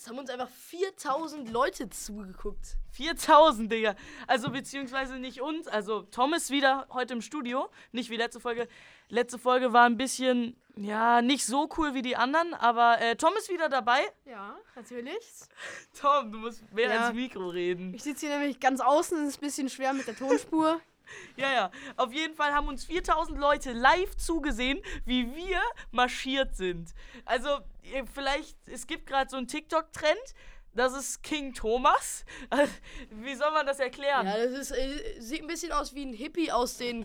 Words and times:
Es 0.00 0.06
haben 0.06 0.16
uns 0.16 0.30
einfach 0.30 0.48
4000 0.48 1.50
Leute 1.50 1.90
zugeguckt. 1.90 2.76
4000, 2.92 3.72
Digga. 3.72 3.96
Also 4.28 4.48
beziehungsweise 4.50 5.18
nicht 5.18 5.40
uns. 5.40 5.66
Also 5.66 6.02
Tom 6.02 6.34
ist 6.34 6.50
wieder 6.50 6.86
heute 6.92 7.14
im 7.14 7.20
Studio. 7.20 7.68
Nicht 7.90 8.08
wie 8.08 8.16
letzte 8.16 8.38
Folge. 8.38 8.68
Letzte 9.08 9.40
Folge 9.40 9.72
war 9.72 9.86
ein 9.86 9.96
bisschen, 9.96 10.56
ja, 10.76 11.20
nicht 11.20 11.44
so 11.44 11.68
cool 11.76 11.94
wie 11.94 12.02
die 12.02 12.14
anderen. 12.14 12.54
Aber 12.54 13.00
äh, 13.00 13.16
Tom 13.16 13.32
ist 13.38 13.48
wieder 13.50 13.68
dabei. 13.68 13.98
Ja, 14.24 14.56
natürlich. 14.76 15.18
Tom, 16.00 16.30
du 16.30 16.38
musst 16.38 16.62
mehr 16.72 16.88
Ja. 16.94 17.08
ins 17.08 17.16
Mikro 17.16 17.48
reden. 17.48 17.92
Ich 17.92 18.04
sitze 18.04 18.28
hier 18.28 18.38
nämlich 18.38 18.60
ganz 18.60 18.80
außen, 18.80 19.26
ist 19.26 19.38
ein 19.38 19.40
bisschen 19.40 19.68
schwer 19.68 19.92
mit 19.94 20.06
der 20.06 20.14
Tonspur. 20.16 20.80
Ja, 21.36 21.52
ja. 21.52 21.70
Auf 21.96 22.12
jeden 22.12 22.34
Fall 22.34 22.52
haben 22.52 22.68
uns 22.68 22.84
4000 22.84 23.38
Leute 23.38 23.72
live 23.72 24.16
zugesehen, 24.16 24.80
wie 25.04 25.34
wir 25.34 25.60
marschiert 25.90 26.56
sind. 26.56 26.94
Also, 27.24 27.48
vielleicht, 28.14 28.56
es 28.66 28.86
gibt 28.86 29.06
gerade 29.06 29.30
so 29.30 29.36
einen 29.36 29.46
TikTok-Trend. 29.46 30.34
Das 30.74 30.96
ist 30.96 31.22
King 31.22 31.54
Thomas. 31.54 32.24
Wie 33.10 33.34
soll 33.34 33.50
man 33.50 33.66
das 33.66 33.80
erklären? 33.80 34.26
Ja, 34.26 34.36
das 34.36 34.52
ist, 34.52 34.70
äh, 34.70 35.20
sieht 35.20 35.40
ein 35.40 35.48
bisschen 35.48 35.72
aus 35.72 35.94
wie 35.94 36.04
ein 36.04 36.12
Hippie 36.12 36.52
aus 36.52 36.76
den, 36.76 37.04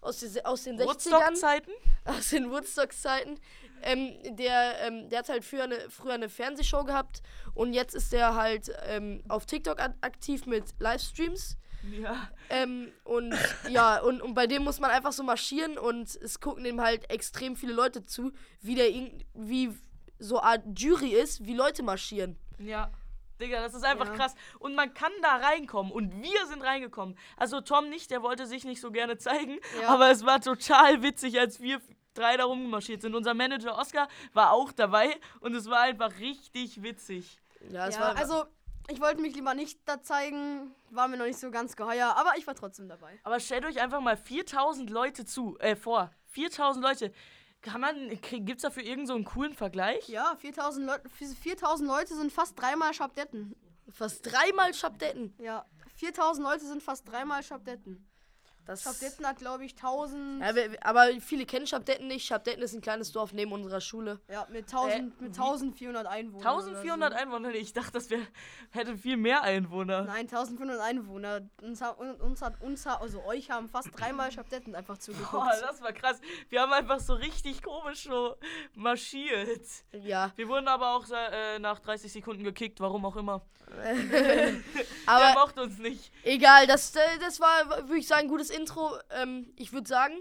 aus 0.00 0.20
den, 0.20 0.44
aus 0.44 0.64
den 0.64 0.76
60ern. 0.80 0.86
Woodstock-Zeiten? 0.86 1.70
Aus 2.04 2.30
den 2.30 2.50
Woodstock-Zeiten. 2.50 3.38
Ähm, 3.82 4.36
der, 4.36 4.78
ähm, 4.86 5.08
der 5.08 5.20
hat 5.20 5.28
halt 5.28 5.44
früher 5.44 5.64
eine, 5.64 5.90
früher 5.90 6.14
eine 6.14 6.28
Fernsehshow 6.28 6.84
gehabt 6.84 7.22
und 7.54 7.72
jetzt 7.72 7.94
ist 7.94 8.12
der 8.12 8.34
halt 8.34 8.72
ähm, 8.86 9.22
auf 9.28 9.46
TikTok 9.46 9.80
aktiv 9.80 10.46
mit 10.46 10.64
Livestreams. 10.78 11.56
Ja. 11.90 12.28
Ähm, 12.48 12.92
und 13.04 13.34
ja, 13.68 14.00
und, 14.00 14.22
und 14.22 14.34
bei 14.34 14.46
dem 14.46 14.62
muss 14.64 14.78
man 14.80 14.90
einfach 14.90 15.12
so 15.12 15.22
marschieren 15.22 15.78
und 15.78 16.14
es 16.14 16.40
gucken 16.40 16.64
dem 16.64 16.80
halt 16.80 17.10
extrem 17.10 17.56
viele 17.56 17.72
Leute 17.72 18.04
zu, 18.04 18.32
wie 18.60 18.74
der 18.76 18.88
wie 19.34 19.70
so 20.18 20.38
eine 20.38 20.46
Art 20.48 20.78
Jury 20.78 21.14
ist, 21.14 21.44
wie 21.44 21.54
Leute 21.54 21.82
marschieren. 21.82 22.38
Ja. 22.58 22.90
Digga, 23.40 23.60
das 23.60 23.74
ist 23.74 23.84
einfach 23.84 24.06
Ja. 24.06 24.14
krass. 24.14 24.34
Und 24.60 24.76
man 24.76 24.94
kann 24.94 25.10
da 25.20 25.36
reinkommen. 25.36 25.90
Und 25.90 26.22
wir 26.22 26.46
sind 26.46 26.62
reingekommen. 26.62 27.18
Also 27.36 27.60
Tom 27.60 27.88
nicht, 27.90 28.12
der 28.12 28.22
wollte 28.22 28.46
sich 28.46 28.64
nicht 28.64 28.80
so 28.80 28.92
gerne 28.92 29.18
zeigen. 29.18 29.58
Ja. 29.80 29.88
Aber 29.88 30.10
es 30.12 30.24
war 30.24 30.40
total 30.40 31.02
witzig, 31.02 31.40
als 31.40 31.60
wir 31.60 31.80
drei 32.14 32.36
da 32.36 32.44
rumgemarschiert 32.44 33.02
sind. 33.02 33.14
Unser 33.14 33.34
Manager 33.34 33.78
Oscar 33.78 34.08
war 34.32 34.52
auch 34.52 34.72
dabei. 34.72 35.18
Und 35.40 35.54
es 35.54 35.68
war 35.68 35.80
einfach 35.80 36.18
richtig 36.18 36.82
witzig. 36.82 37.38
Ja, 37.70 37.86
es 37.86 37.94
ja, 37.94 38.00
war 38.00 38.16
also 38.16 38.44
ich 38.88 39.00
wollte 39.00 39.20
mich 39.20 39.34
lieber 39.34 39.54
nicht 39.54 39.80
da 39.84 40.02
zeigen, 40.02 40.74
war 40.90 41.08
mir 41.08 41.16
noch 41.16 41.26
nicht 41.26 41.38
so 41.38 41.50
ganz 41.50 41.76
geheuer, 41.76 42.16
aber 42.16 42.32
ich 42.36 42.46
war 42.46 42.54
trotzdem 42.54 42.88
dabei. 42.88 43.18
Aber 43.22 43.38
stellt 43.38 43.64
euch 43.64 43.80
einfach 43.80 44.00
mal 44.00 44.16
4000 44.16 44.90
Leute 44.90 45.24
zu, 45.24 45.56
äh, 45.60 45.76
vor. 45.76 46.10
4000 46.26 46.84
Leute. 46.84 47.12
Kann 47.60 47.80
man, 47.80 48.08
gibt 48.20 48.56
es 48.56 48.62
dafür 48.62 48.82
irgendeinen 48.82 49.06
so 49.06 49.14
einen 49.14 49.24
coolen 49.24 49.54
Vergleich? 49.54 50.08
Ja, 50.08 50.34
4000 50.36 50.86
Leute, 50.86 51.08
4000 51.08 51.88
Leute 51.88 52.16
sind 52.16 52.32
fast 52.32 52.60
dreimal 52.60 52.92
Schabdetten. 52.92 53.54
fast 53.88 54.26
dreimal 54.26 54.74
Schabdetten. 54.74 55.34
Ja, 55.38 55.64
4000 55.94 56.44
Leute 56.44 56.66
sind 56.66 56.82
fast 56.82 57.08
dreimal 57.08 57.42
Schabdetten. 57.42 58.08
Das 58.64 58.82
Schabdetten 58.84 59.26
hat, 59.26 59.38
glaube 59.38 59.64
ich, 59.64 59.74
1000. 59.74 60.40
ja, 60.40 60.54
wir- 60.54 60.70
aber 60.86 61.08
viele 61.20 61.46
kennen 61.46 61.66
Schabdetten 61.66 62.06
nicht. 62.06 62.24
Schabdetten 62.26 62.62
ist 62.62 62.74
ein 62.74 62.80
kleines 62.80 63.10
Dorf 63.12 63.32
neben 63.32 63.50
unserer 63.52 63.80
Schule. 63.80 64.20
Ja, 64.30 64.46
mit, 64.50 64.68
1000, 64.68 64.94
Äh, 64.94 65.02
mit 65.24 65.36
wie- 65.36 65.40
1400 65.40 66.06
Einwohnern. 66.06 66.46
1400 66.46 67.10
oder 67.12 67.18
so. 67.18 67.22
Einwohner? 67.22 67.54
Ich 67.54 67.72
dachte, 67.72 67.92
das 67.92 68.08
wär, 68.10 68.20
hätte 68.70 68.96
viel 68.96 69.16
mehr 69.16 69.42
Einwohner. 69.42 70.02
Nein, 70.02 70.28
1500 70.28 70.80
Einwohner. 70.80 71.40
Uns, 71.60 71.80
uns 72.20 72.42
hat, 72.42 72.60
uns 72.62 72.86
also 72.86 73.24
euch 73.24 73.50
haben 73.50 73.68
fast 73.68 73.88
dreimal 73.98 74.30
Schabdetten 74.30 74.74
einfach 74.76 74.98
zugeguckt. 74.98 75.32
Boah, 75.32 75.50
das 75.60 75.82
war 75.82 75.92
krass. 75.92 76.20
Wir 76.48 76.60
haben 76.62 76.72
einfach 76.72 77.00
so 77.00 77.14
richtig 77.14 77.62
komisch 77.62 78.04
so 78.04 78.36
marschiert. 78.74 79.66
Ja. 79.92 80.32
Wir 80.36 80.48
wurden 80.48 80.68
aber 80.68 80.94
auch 80.94 81.04
äh, 81.10 81.58
nach 81.58 81.78
30 81.80 82.12
Sekunden 82.12 82.44
gekickt, 82.44 82.80
warum 82.80 83.04
auch 83.06 83.16
immer. 83.16 83.42
Der 83.72 84.52
Aber 85.06 85.32
mochte 85.40 85.62
uns 85.62 85.78
nicht. 85.78 86.12
egal, 86.24 86.66
das, 86.66 86.94
äh, 86.94 87.00
das 87.20 87.40
war, 87.40 87.48
würde 87.88 87.96
ich 87.98 88.06
sagen, 88.06 88.22
ein 88.22 88.28
gutes 88.28 88.50
Intro. 88.52 88.98
Ähm, 89.10 89.52
ich 89.56 89.72
würde 89.72 89.88
sagen, 89.88 90.14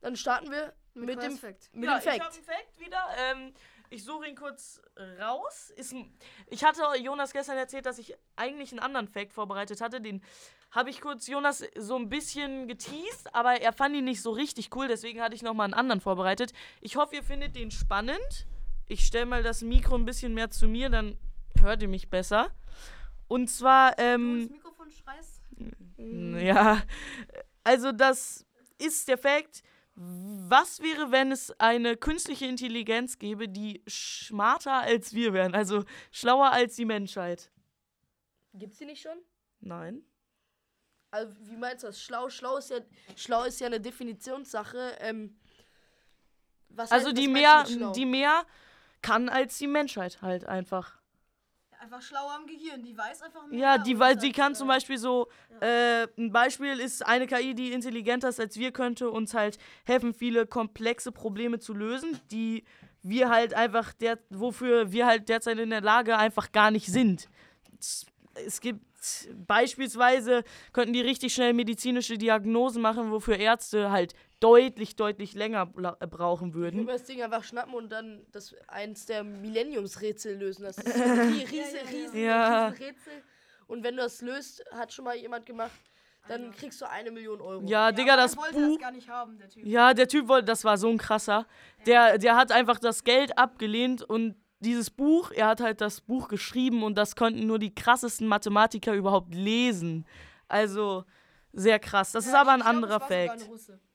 dann 0.00 0.16
starten 0.16 0.50
wir 0.50 0.74
mit, 0.94 1.10
dem, 1.10 1.18
Quest 1.18 1.40
Fact. 1.40 1.70
mit 1.72 1.84
ja, 1.84 1.98
dem 1.98 2.08
ich 2.14 2.20
habe 2.20 2.32
Fact. 2.32 2.34
einen 2.34 2.44
Fact 2.44 2.80
wieder. 2.80 3.08
Ähm, 3.30 3.54
ich 3.90 4.04
suche 4.04 4.26
ihn 4.26 4.36
kurz 4.36 4.82
raus. 5.18 5.70
Ist 5.76 5.92
ein, 5.92 6.12
ich 6.48 6.64
hatte 6.64 6.82
Jonas 7.00 7.32
gestern 7.32 7.56
erzählt, 7.56 7.86
dass 7.86 7.98
ich 7.98 8.14
eigentlich 8.36 8.72
einen 8.72 8.80
anderen 8.80 9.08
Fact 9.08 9.32
vorbereitet 9.32 9.80
hatte. 9.80 10.00
Den 10.00 10.22
habe 10.70 10.90
ich 10.90 11.00
kurz 11.00 11.26
Jonas 11.26 11.64
so 11.76 11.96
ein 11.96 12.10
bisschen 12.10 12.68
geteased, 12.68 13.34
aber 13.34 13.60
er 13.60 13.72
fand 13.72 13.96
ihn 13.96 14.04
nicht 14.04 14.20
so 14.20 14.30
richtig 14.30 14.74
cool. 14.76 14.88
Deswegen 14.88 15.22
hatte 15.22 15.34
ich 15.34 15.42
nochmal 15.42 15.64
einen 15.64 15.74
anderen 15.74 16.00
vorbereitet. 16.00 16.52
Ich 16.80 16.96
hoffe, 16.96 17.16
ihr 17.16 17.22
findet 17.22 17.56
den 17.56 17.70
spannend. 17.70 18.46
Ich 18.86 19.04
stelle 19.04 19.26
mal 19.26 19.42
das 19.42 19.62
Mikro 19.62 19.94
ein 19.94 20.04
bisschen 20.04 20.34
mehr 20.34 20.50
zu 20.50 20.66
mir, 20.68 20.88
dann 20.88 21.18
hört 21.60 21.82
ihr 21.82 21.88
mich 21.88 22.10
besser. 22.10 22.50
Und 23.26 23.48
zwar, 23.48 23.92
Du 23.92 24.02
ähm, 24.02 24.40
ins 24.40 24.50
Mikrofon 24.50 24.90
schreist? 24.90 25.42
ja, 25.98 26.82
also 27.64 27.92
das 27.92 28.44
ist 28.78 29.08
der 29.08 29.18
Fakt. 29.18 29.62
Was 30.00 30.80
wäre, 30.80 31.10
wenn 31.10 31.32
es 31.32 31.50
eine 31.58 31.96
künstliche 31.96 32.46
Intelligenz 32.46 33.18
gäbe, 33.18 33.48
die 33.48 33.82
smarter 33.88 34.74
als 34.74 35.12
wir 35.12 35.32
wären, 35.32 35.54
also 35.54 35.84
schlauer 36.12 36.52
als 36.52 36.76
die 36.76 36.84
Menschheit? 36.84 37.50
Gibt's 38.54 38.78
die 38.78 38.84
nicht 38.86 39.02
schon? 39.02 39.18
Nein. 39.60 40.02
Also, 41.10 41.34
wie 41.40 41.56
meinst 41.56 41.82
du 41.82 41.88
das? 41.88 42.00
Schlau, 42.02 42.28
schlau 42.28 42.58
ist 42.58 42.70
ja, 42.70 42.78
schlau 43.16 43.42
ist 43.44 43.60
ja 43.60 43.66
eine 43.66 43.80
Definitionssache. 43.80 44.96
Ähm, 45.00 45.36
was 46.68 46.92
Also 46.92 47.08
heißt- 47.08 47.12
die 47.14 47.26
was 47.26 47.32
mehr, 47.32 47.92
die 47.92 48.04
mehr 48.06 48.44
kann 49.02 49.28
als 49.28 49.58
die 49.58 49.66
Menschheit 49.66 50.22
halt 50.22 50.44
einfach. 50.44 50.97
Einfach 51.80 52.02
schlauer 52.02 52.32
am 52.34 52.46
Gehirn, 52.46 52.82
die 52.82 52.96
weiß 52.96 53.22
einfach 53.22 53.46
mehr. 53.46 53.58
Ja, 53.58 53.78
die, 53.78 53.98
weil 53.98 54.18
sie 54.18 54.32
kann 54.32 54.52
äh, 54.52 54.54
zum 54.56 54.66
Beispiel 54.66 54.98
so, 54.98 55.28
äh, 55.60 56.08
ein 56.18 56.32
Beispiel 56.32 56.80
ist 56.80 57.06
eine 57.06 57.26
KI, 57.26 57.54
die 57.54 57.72
intelligenter 57.72 58.28
ist 58.28 58.40
als 58.40 58.56
wir, 58.56 58.72
könnte 58.72 59.10
uns 59.10 59.32
halt 59.32 59.58
helfen, 59.84 60.12
viele 60.12 60.46
komplexe 60.46 61.12
Probleme 61.12 61.60
zu 61.60 61.74
lösen, 61.74 62.18
die 62.32 62.64
wir 63.02 63.28
halt 63.28 63.54
einfach, 63.54 63.92
der, 63.92 64.18
wofür 64.28 64.90
wir 64.90 65.06
halt 65.06 65.28
derzeit 65.28 65.58
in 65.58 65.70
der 65.70 65.80
Lage 65.80 66.18
einfach 66.18 66.50
gar 66.50 66.72
nicht 66.72 66.86
sind. 66.86 67.28
Es 68.34 68.60
gibt 68.60 68.82
beispielsweise, 69.46 70.42
könnten 70.72 70.92
die 70.92 71.00
richtig 71.00 71.32
schnell 71.32 71.52
medizinische 71.52 72.18
Diagnosen 72.18 72.82
machen, 72.82 73.10
wofür 73.10 73.36
Ärzte 73.36 73.90
halt 73.90 74.14
deutlich, 74.40 74.96
deutlich 74.96 75.34
länger 75.34 75.72
äh, 76.00 76.06
brauchen 76.06 76.54
würden. 76.54 76.80
würde 76.80 76.92
das 76.92 77.04
Ding 77.04 77.22
einfach 77.22 77.44
schnappen 77.44 77.74
und 77.74 77.90
dann 77.90 78.24
das 78.32 78.54
eins 78.68 79.06
der 79.06 79.24
Millenniumsrätsel 79.24 80.36
lösen. 80.38 80.62
Das 80.64 80.78
ist 80.78 80.86
so 80.96 81.02
ein 81.02 81.18
rie- 81.32 81.44
riese, 81.44 81.56
Ja, 81.56 81.82
ja, 81.82 81.82
ja. 81.82 81.88
riesen, 81.90 82.20
Ja. 82.24 82.68
riesen 82.68 82.84
Rätsel. 82.84 83.12
Und 83.66 83.82
wenn 83.84 83.96
du 83.96 84.02
das 84.02 84.22
löst, 84.22 84.64
hat 84.72 84.92
schon 84.92 85.04
mal 85.04 85.16
jemand 85.16 85.44
gemacht, 85.46 85.72
dann 86.28 86.52
kriegst 86.52 86.80
du 86.80 86.88
eine 86.88 87.10
Million 87.10 87.40
Euro. 87.40 87.62
Ja, 87.62 87.86
Ja, 87.88 87.92
Digga, 87.92 88.16
das 88.16 88.34
er 88.34 88.42
wollte 88.42 88.54
Buch. 88.54 88.68
das 88.74 88.78
gar 88.80 88.90
nicht 88.92 89.08
haben, 89.08 89.38
der 89.38 89.48
Typ. 89.48 89.66
Ja, 89.66 89.94
der 89.94 90.08
Typ 90.08 90.28
wollte, 90.28 90.44
das 90.46 90.62
war 90.64 90.76
so 90.78 90.88
ein 90.88 90.98
krasser. 90.98 91.46
Der, 91.86 92.18
der 92.18 92.36
hat 92.36 92.52
einfach 92.52 92.78
das 92.78 93.02
Geld 93.04 93.36
abgelehnt 93.38 94.02
und 94.02 94.36
dieses 94.60 94.90
Buch, 94.90 95.30
er 95.30 95.46
hat 95.46 95.60
halt 95.60 95.80
das 95.80 96.00
Buch 96.00 96.28
geschrieben 96.28 96.82
und 96.82 96.96
das 96.98 97.14
konnten 97.16 97.46
nur 97.46 97.58
die 97.58 97.74
krassesten 97.74 98.26
Mathematiker 98.26 98.92
überhaupt 98.92 99.34
lesen. 99.34 100.04
Also 100.48 101.04
sehr 101.52 101.78
krass. 101.78 102.12
Das 102.12 102.26
ist 102.26 102.32
Ja, 102.32 102.40
aber 102.42 102.52
ein 102.52 102.62
anderer 102.62 103.00
Fact. 103.00 103.48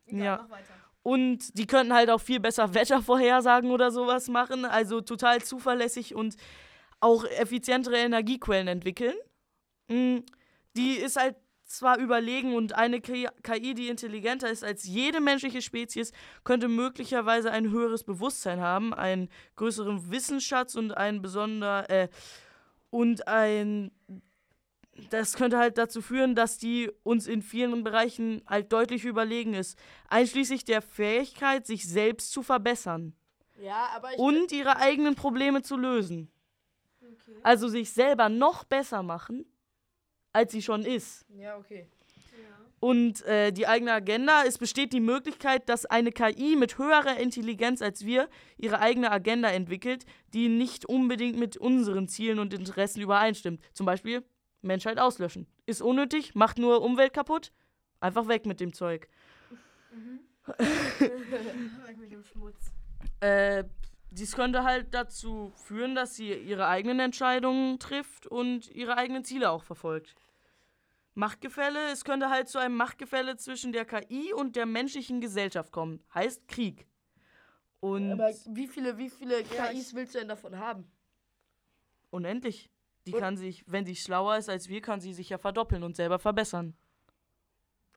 Egal, 0.06 0.24
Ja. 0.24 0.38
mach 0.44 0.50
weiter. 0.58 0.74
Und 1.04 1.58
die 1.58 1.68
könnten 1.68 1.94
halt 1.94 2.10
auch 2.10 2.22
viel 2.22 2.40
besser 2.40 2.74
Wettervorhersagen 2.74 3.72
oder 3.72 3.92
sowas 3.92 4.30
machen. 4.30 4.64
Also 4.64 5.02
total 5.02 5.42
zuverlässig 5.44 6.16
und 6.16 6.36
auch 7.02 7.26
effizientere 7.26 7.98
Energiequellen 7.98 8.68
entwickeln. 8.68 9.16
Mm, 9.90 10.20
Die 10.76 10.94
ist 10.96 11.18
halt 11.18 11.36
zwar 11.66 11.98
überlegen 12.00 12.56
und 12.56 12.74
eine 12.74 13.00
KI, 13.02 13.28
KI, 13.44 13.74
die 13.76 13.90
intelligenter 13.90 14.50
ist 14.50 14.64
als 14.64 14.86
jede 14.86 15.20
menschliche 15.22 15.62
Spezies, 15.62 16.14
könnte 16.44 16.68
möglicherweise 16.68 17.52
ein 17.52 17.70
höheres 17.70 18.04
Bewusstsein 18.04 18.60
haben, 18.62 18.94
einen 18.94 19.30
größeren 19.56 20.10
Wissensschatz 20.12 20.74
und 20.76 20.96
ein 20.98 21.22
besonder 21.22 21.90
äh, 21.90 22.08
und 22.90 23.28
ein 23.28 23.92
das 25.10 25.34
könnte 25.34 25.58
halt 25.58 25.78
dazu 25.78 26.02
führen, 26.02 26.36
dass 26.36 26.58
die 26.58 26.92
uns 27.04 27.28
in 27.28 27.42
vielen 27.42 27.84
Bereichen 27.84 28.42
halt 28.48 28.72
deutlich 28.72 29.06
überlegen 29.06 29.54
ist, 29.54 29.78
einschließlich 30.08 30.66
der 30.66 30.82
Fähigkeit, 30.82 31.66
sich 31.66 31.88
selbst 31.88 32.32
zu 32.32 32.44
verbessern 32.44 33.16
Ja, 33.60 33.90
aber 33.96 34.14
ich. 34.14 34.20
und 34.20 34.52
ihre 34.52 34.78
eigenen 34.78 35.16
Probleme 35.16 35.62
zu 35.64 35.78
lösen. 35.78 36.30
Okay. 37.02 37.38
Also 37.44 37.68
sich 37.68 37.92
selber 37.92 38.30
noch 38.30 38.64
besser 38.64 39.04
machen, 39.04 39.46
als 40.32 40.52
sie 40.52 40.62
schon 40.62 40.84
ist. 40.86 41.26
ja, 41.38 41.58
okay. 41.58 41.88
Und 42.80 43.22
äh, 43.22 43.54
die 43.54 43.66
eigene 43.66 43.94
Agenda, 43.94 44.44
es 44.44 44.58
besteht 44.58 44.92
die 44.92 45.00
Möglichkeit, 45.00 45.70
dass 45.70 45.86
eine 45.86 46.12
KI 46.12 46.58
mit 46.58 46.78
höherer 46.78 47.16
Intelligenz 47.16 47.82
als 47.82 48.06
wir 48.06 48.28
ihre 48.58 48.80
eigene 48.80 49.10
Agenda 49.10 49.50
entwickelt, 49.50 50.06
die 50.34 50.50
nicht 50.50 50.86
unbedingt 50.86 51.40
mit 51.40 51.56
unseren 51.56 52.10
Zielen 52.10 52.40
und 52.40 52.54
Interessen 52.54 53.00
übereinstimmt. 53.00 53.62
Zum 53.72 53.86
Beispiel 53.86 54.22
Menschheit 54.64 55.00
auslöschen. 55.00 55.48
Ist 55.66 55.82
unnötig, 55.82 56.36
macht 56.36 56.58
nur 56.58 56.82
Umwelt 56.82 57.14
kaputt. 57.14 57.52
Einfach 58.00 58.28
weg 58.28 58.46
mit 58.46 58.60
dem 58.60 58.74
Zeug. 58.74 59.08
Weg 61.00 61.98
mit 61.98 62.12
dem 62.12 62.24
Schmutz. 62.24 62.72
Äh, 63.20 63.66
dies 64.12 64.34
könnte 64.34 64.64
halt 64.64 64.94
dazu 64.94 65.52
führen, 65.56 65.94
dass 65.94 66.16
sie 66.16 66.34
ihre 66.34 66.68
eigenen 66.68 67.00
Entscheidungen 67.00 67.80
trifft 67.80 68.28
und 68.28 68.70
ihre 68.70 68.98
eigenen 68.98 69.26
Ziele 69.26 69.50
auch 69.50 69.64
verfolgt. 69.64 70.16
Machtgefälle, 71.16 71.92
es 71.92 72.06
könnte 72.06 72.30
halt 72.30 72.48
zu 72.48 72.60
einem 72.60 72.76
Machtgefälle 72.76 73.36
zwischen 73.38 73.72
der 73.74 73.86
KI 73.86 74.34
und 74.34 74.56
der 74.56 74.66
menschlichen 74.66 75.20
Gesellschaft 75.20 75.72
kommen. 75.72 76.02
Heißt 76.14 76.48
Krieg. 76.48 76.88
Und 77.82 78.14
Aber 78.14 78.30
wie 78.50 78.68
viele, 78.68 78.98
wie 78.98 79.10
viele 79.10 79.44
KIs 79.44 79.94
willst 79.94 80.16
du 80.16 80.20
denn 80.20 80.30
davon 80.30 80.58
haben? 80.58 80.90
unendlich. 82.14 82.70
Die 83.06 83.14
Und- 83.14 83.20
kann 83.20 83.38
sich, 83.38 83.64
wenn 83.68 83.86
sie 83.86 83.96
schlauer 83.96 84.38
ist 84.38 84.50
als 84.50 84.70
wir, 84.70 84.82
kann 84.82 85.02
sie 85.02 85.14
sich 85.14 85.30
ja 85.30 85.38
verdoppeln 85.38 85.84
und 85.84 85.96
selber 85.96 86.20
verbessern. 86.20 86.76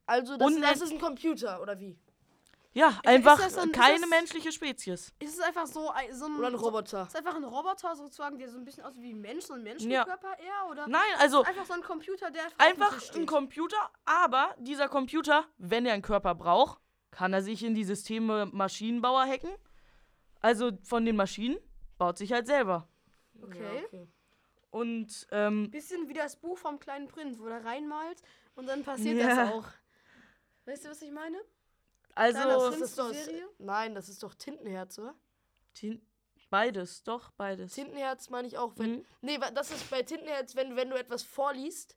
Also, 0.07 0.37
das, 0.37 0.47
Und- 0.47 0.61
das 0.63 0.81
ist 0.81 0.93
ein 0.93 1.01
Computer, 1.01 1.61
oder 1.61 1.79
wie? 1.79 1.99
Ja, 2.73 3.01
einfach 3.07 3.41
dann- 3.55 3.73
keine 3.73 4.01
das- 4.01 4.11
menschliche 4.11 4.53
Spezies. 4.53 5.13
Ist 5.19 5.35
es 5.35 5.41
einfach 5.41 5.67
so 5.67 5.89
ein, 5.91 6.13
so 6.15 6.27
ein, 6.27 6.37
Oder 6.39 6.49
ein 6.49 6.59
so, 6.59 6.65
Roboter? 6.67 7.03
ist 7.07 7.17
einfach 7.17 7.35
ein 7.35 7.45
Roboter 7.45 7.97
sozusagen, 7.97 8.37
der 8.37 8.51
so 8.51 8.59
ein 8.59 8.65
bisschen 8.67 8.85
aussieht 8.85 9.03
wie 9.03 9.15
ein 9.15 9.21
Mensch, 9.21 9.47
so 9.47 9.55
ein 9.55 9.61
Ja. 9.61 9.73
Menschenkörper 9.73 10.39
eher? 10.39 10.71
Oder 10.71 10.87
Nein, 10.87 11.01
also 11.19 11.43
einfach 11.43 11.65
so 11.65 11.73
ein 11.73 11.81
Computer, 11.83 12.31
der 12.31 12.43
einfach 12.59 13.15
ein? 13.15 13.25
Computer, 13.27 13.79
aber 14.05 14.55
dieser 14.59 14.89
Computer, 14.89 15.47
wenn 15.57 15.87
er 15.87 15.95
einen 15.95 16.03
Körper 16.03 16.35
braucht, 16.35 16.79
kann 17.11 17.33
er 17.33 17.41
sich 17.43 17.65
in 17.65 17.75
die 17.75 17.85
Systeme 17.85 18.45
Maschinenbauer 18.53 19.25
hacken. 19.25 19.51
Also 20.43 20.71
von 20.83 21.07
den 21.07 21.17
Maschinen 21.17 21.57
baut 21.97 22.19
sich 22.19 22.31
halt 22.33 22.47
selber. 22.47 22.87
Okay. 23.43 23.87
Ja, 23.91 24.01
Und 24.77 25.27
ähm, 25.31 25.71
Bisschen 25.71 26.07
wie 26.09 26.13
das 26.13 26.37
Buch 26.37 26.59
vom 26.59 26.79
kleinen 26.79 27.09
Prinz, 27.09 27.39
wo 27.39 27.47
er 27.47 27.65
reinmalt 27.65 28.21
und 28.57 28.67
dann 28.67 28.83
passiert 28.85 29.19
Ja. 29.19 29.29
das 29.29 29.53
auch. 29.53 29.65
Weißt 30.67 30.85
du, 30.85 30.91
was 30.91 31.01
ich 31.01 31.11
meine? 31.11 31.39
also 32.15 32.41
Kleiner 32.41 32.71
Das 32.71 32.81
ist 32.81 32.99
doch, 32.99 33.13
nein, 33.59 33.95
das 33.95 34.09
ist 34.11 34.23
doch 34.23 34.35
Tintenherz, 34.35 34.99
oder? 34.99 35.15
Tin- 35.75 36.03
beides, 36.51 37.03
doch 37.05 37.31
beides. 37.31 37.73
Tintenherz 37.75 38.29
meine 38.29 38.49
ich 38.49 38.59
auch, 38.59 38.73
wenn. 38.77 38.97
Mhm. 38.97 39.07
Nee, 39.23 39.39
das 39.55 39.71
ist 39.71 39.89
bei 39.89 40.03
Tintenherz, 40.03 40.55
wenn, 40.57 40.77
wenn 40.77 40.91
du 40.91 40.97
etwas 40.99 41.23
vorliest. 41.23 41.97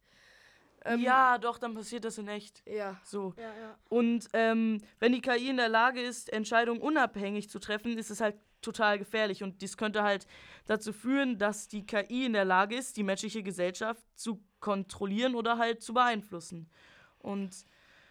Ähm, 0.85 1.01
ja, 1.01 1.37
doch, 1.37 1.57
dann 1.57 1.73
passiert 1.73 2.05
das 2.05 2.17
in 2.17 2.27
echt. 2.27 2.63
Ja. 2.65 2.99
So. 3.03 3.33
Ja, 3.37 3.43
ja. 3.43 3.77
Und 3.89 4.27
ähm, 4.33 4.81
wenn 4.99 5.11
die 5.11 5.21
KI 5.21 5.49
in 5.49 5.57
der 5.57 5.69
Lage 5.69 6.01
ist, 6.01 6.31
Entscheidungen 6.31 6.81
unabhängig 6.81 7.49
zu 7.49 7.59
treffen, 7.59 7.97
ist 7.97 8.11
es 8.11 8.21
halt 8.21 8.35
total 8.61 8.99
gefährlich. 8.99 9.43
Und 9.43 9.61
dies 9.61 9.77
könnte 9.77 10.03
halt 10.03 10.25
dazu 10.65 10.93
führen, 10.93 11.37
dass 11.37 11.67
die 11.67 11.85
KI 11.85 12.25
in 12.25 12.33
der 12.33 12.45
Lage 12.45 12.75
ist, 12.75 12.97
die 12.97 13.03
menschliche 13.03 13.43
Gesellschaft 13.43 14.03
zu 14.15 14.43
kontrollieren 14.59 15.35
oder 15.35 15.57
halt 15.57 15.81
zu 15.81 15.93
beeinflussen. 15.93 16.69
Und 17.19 17.65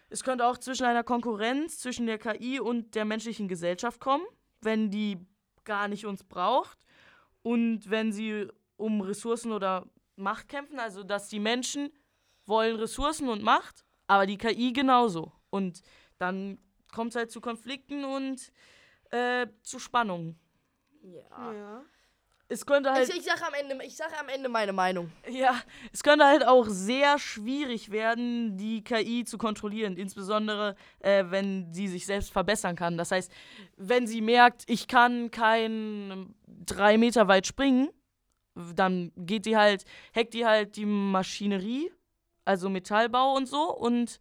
es 0.09 0.23
könnte 0.23 0.45
auch 0.45 0.57
zwischen 0.57 0.85
einer 0.85 1.03
Konkurrenz 1.03 1.79
zwischen 1.79 2.07
der 2.07 2.17
KI 2.17 2.59
und 2.59 2.95
der 2.95 3.05
menschlichen 3.05 3.47
Gesellschaft 3.47 3.99
kommen, 3.99 4.25
wenn 4.61 4.89
die 4.89 5.17
gar 5.63 5.87
nicht 5.87 6.05
uns 6.05 6.23
braucht 6.23 6.77
und 7.43 7.89
wenn 7.89 8.11
sie 8.11 8.47
um 8.77 9.01
Ressourcen 9.01 9.51
oder 9.51 9.85
Macht 10.15 10.49
kämpfen, 10.49 10.79
also 10.79 11.03
dass 11.03 11.29
die 11.29 11.39
Menschen 11.39 11.91
wollen 12.49 12.75
Ressourcen 12.75 13.29
und 13.29 13.41
Macht, 13.43 13.85
aber 14.07 14.25
die 14.25 14.37
KI 14.37 14.73
genauso. 14.73 15.31
Und 15.49 15.81
dann 16.17 16.57
kommt 16.93 17.11
es 17.11 17.15
halt 17.15 17.31
zu 17.31 17.39
Konflikten 17.39 18.03
und 18.03 18.51
äh, 19.11 19.47
zu 19.63 19.79
Spannungen. 19.79 20.37
Ja. 21.03 21.53
ja. 21.53 21.81
Es 22.51 22.65
könnte 22.65 22.91
halt, 22.91 23.07
Ich, 23.07 23.15
ich 23.17 23.23
sage 23.25 23.45
am, 23.45 23.53
Ende- 23.53 23.85
ich 23.85 23.95
sag 23.95 24.19
am 24.19 24.27
Ende 24.27 24.49
meine 24.49 24.73
Meinung. 24.73 25.11
ja, 25.29 25.55
es 25.93 26.01
könnte 26.01 26.25
halt 26.25 26.43
auch 26.47 26.65
sehr 26.67 27.19
schwierig 27.19 27.91
werden, 27.91 28.57
die 28.57 28.83
KI 28.83 29.23
zu 29.23 29.37
kontrollieren, 29.37 29.95
insbesondere 29.95 30.75
äh, 30.99 31.25
wenn 31.29 31.71
sie 31.71 31.87
sich 31.87 32.07
selbst 32.07 32.31
verbessern 32.31 32.75
kann. 32.75 32.97
Das 32.97 33.11
heißt, 33.11 33.31
wenn 33.77 34.07
sie 34.07 34.21
merkt, 34.21 34.63
ich 34.67 34.87
kann 34.87 35.29
kein 35.29 36.33
drei 36.47 36.97
Meter 36.97 37.27
weit 37.27 37.45
springen, 37.45 37.89
dann 38.75 39.11
geht 39.15 39.45
die 39.45 39.55
halt, 39.55 39.85
hackt 40.15 40.33
die 40.33 40.45
halt 40.47 40.75
die 40.75 40.85
Maschinerie, 40.87 41.91
also 42.49 42.67
Metallbau 42.67 43.35
und 43.35 43.47
so 43.47 43.71
und 43.75 44.19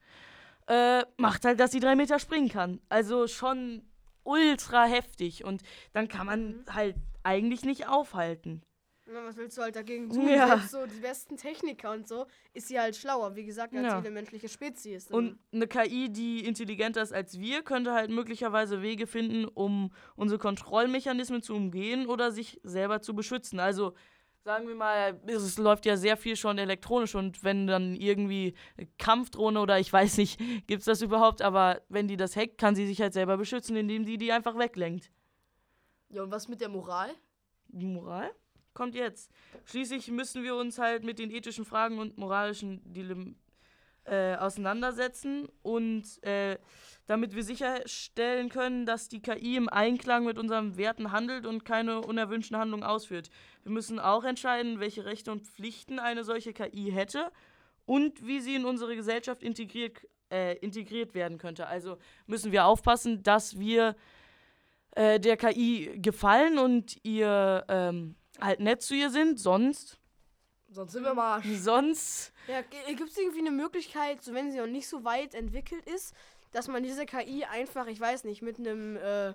äh, 0.67 1.03
macht 1.17 1.47
halt, 1.47 1.59
dass 1.59 1.73
sie 1.73 1.81
drei 1.81 1.97
Meter 1.97 2.19
springen 2.19 2.51
kann. 2.51 2.81
Also 2.91 3.27
schon 3.27 3.83
ultra 4.23 4.85
heftig 4.85 5.45
und 5.45 5.63
dann 5.95 6.09
kann 6.09 6.27
man 6.27 6.65
halt 6.69 6.97
eigentlich 7.23 7.65
nicht 7.65 7.89
aufhalten. 7.89 8.63
Na, 9.11 9.25
was 9.25 9.39
willst 9.39 9.57
du 9.57 9.63
halt 9.63 9.75
dagegen 9.75 10.11
tun? 10.11 10.29
Ja. 10.29 10.59
So 10.59 10.85
die 10.85 11.01
besten 11.01 11.39
Techniker 11.39 11.93
und 11.93 12.07
so 12.07 12.27
ist 12.53 12.69
sie 12.69 12.79
halt 12.79 12.95
schlauer, 12.95 13.35
wie 13.35 13.47
gesagt, 13.47 13.75
als 13.75 13.87
Ja. 13.87 13.97
jede 13.97 14.11
menschliche 14.11 14.51
Spezies. 14.51 15.11
Und 15.11 15.39
eine 15.51 15.67
KI, 15.67 16.11
die 16.11 16.45
intelligenter 16.45 17.01
ist 17.01 17.15
als 17.15 17.41
wir, 17.41 17.63
könnte 17.63 17.95
halt 17.95 18.11
möglicherweise 18.11 18.83
Wege 18.83 19.07
finden, 19.07 19.47
um 19.47 19.91
unsere 20.17 20.39
Kontrollmechanismen 20.39 21.41
zu 21.41 21.55
umgehen 21.55 22.07
oder 22.07 22.31
sich 22.31 22.61
selber 22.63 23.01
zu 23.01 23.15
beschützen. 23.15 23.59
Also 23.59 23.95
sagen 24.45 24.69
wir 24.69 24.75
mal, 24.75 25.21
es 25.27 25.59
läuft 25.59 25.87
ja 25.87 25.97
sehr 25.97 26.17
viel 26.17 26.37
schon 26.37 26.59
elektronisch 26.59 27.15
und 27.15 27.45
wenn 27.45 27.67
dann 27.67 27.95
irgendwie 27.95 28.55
Kampfdrohne 28.99 29.61
oder 29.61 29.79
ich 29.79 29.93
weiß 29.93 30.19
nicht, 30.19 30.39
gibt 30.67 30.81
es 30.81 30.87
das 30.87 31.03
überhaupt, 31.03 31.43
aber 31.43 31.83
wenn 31.89 32.09
die 32.09 32.17
das 32.17 32.37
hackt, 32.37 32.59
kann 32.59 32.75
sie 32.75 32.87
sich 32.87 33.01
halt 33.01 33.13
selber 33.13 33.37
beschützen, 33.37 33.77
indem 33.77 34.05
sie 34.05 34.19
die 34.19 34.33
einfach 34.33 34.59
weglenkt. 34.59 35.11
Ja, 36.11 36.23
und 36.23 36.31
was 36.31 36.49
mit 36.49 36.61
der 36.61 36.69
Moral? 36.69 37.11
Die 37.69 37.87
Moral 37.87 38.31
kommt 38.73 38.95
jetzt. 38.95 39.31
Schließlich 39.65 40.09
müssen 40.09 40.45
wir 40.45 40.55
uns 40.55 40.79
halt 40.79 41.05
mit 41.05 41.19
den 41.19 41.31
ethischen 41.31 41.65
Fragen 41.65 41.99
und 41.99 42.17
moralischen 42.17 42.81
Dilemmen 42.85 43.37
äh, 44.11 44.37
auseinandersetzen 44.37 45.49
und 45.63 46.23
äh, 46.23 46.59
damit 47.07 47.35
wir 47.35 47.43
sicherstellen 47.43 48.51
können, 48.51 48.85
dass 48.85 49.09
die 49.09 49.21
KI 49.21 49.57
im 49.57 49.69
Einklang 49.69 50.25
mit 50.25 50.39
unseren 50.39 50.77
Werten 50.77 51.11
handelt 51.11 51.47
und 51.47 51.65
keine 51.65 52.01
unerwünschten 52.03 52.59
Handlungen 52.59 52.85
ausführt. 52.85 53.31
Wir 53.63 53.73
müssen 53.73 53.99
auch 53.99 54.25
entscheiden, 54.25 54.79
welche 54.79 55.07
Rechte 55.07 55.33
und 55.33 55.43
Pflichten 55.43 55.99
eine 55.99 56.23
solche 56.25 56.53
KI 56.53 56.93
hätte 56.93 57.31
und 57.87 58.27
wie 58.27 58.41
sie 58.41 58.55
in 58.55 58.67
unsere 58.67 58.95
Gesellschaft 58.95 59.43
integriert, 59.43 60.07
äh, 60.31 60.57
integriert 60.59 61.15
werden 61.15 61.39
könnte. 61.39 61.67
Also 61.67 61.97
müssen 62.27 62.53
wir 62.53 62.67
aufpassen, 62.67 63.23
dass 63.23 63.59
wir 63.59 63.97
äh, 64.93 65.19
der 65.19 65.39
KI 65.39 65.99
gefallen 66.01 66.59
und 66.59 66.99
ihr 67.05 67.65
ähm, 67.69 68.17
halt 68.41 68.61
nett 68.61 68.83
zu 68.83 68.95
ihr 68.95 69.11
sind, 69.11 69.41
sonst, 69.41 69.98
Sonst 70.71 70.93
sind 70.93 71.05
wir 71.05 71.15
mal 71.15 71.37
Arsch. 71.37 71.47
sonst, 71.57 72.33
Ja, 72.47 72.61
gibt 72.63 73.11
es 73.11 73.17
irgendwie 73.17 73.41
eine 73.41 73.51
Möglichkeit, 73.51 74.23
so 74.23 74.35
wenn 74.35 74.51
sie 74.51 74.59
noch 74.59 74.67
nicht 74.67 74.89
so 74.89 75.05
weit 75.05 75.35
entwickelt 75.35 75.87
ist, 75.87 76.15
dass 76.53 76.69
man 76.69 76.83
diese 76.83 77.07
KI 77.07 77.45
einfach, 77.45 77.87
ich 77.87 78.01
weiß 78.01 78.25
nicht, 78.25 78.43
mit 78.43 78.59
einem 78.59 78.97
äh, 78.97 79.35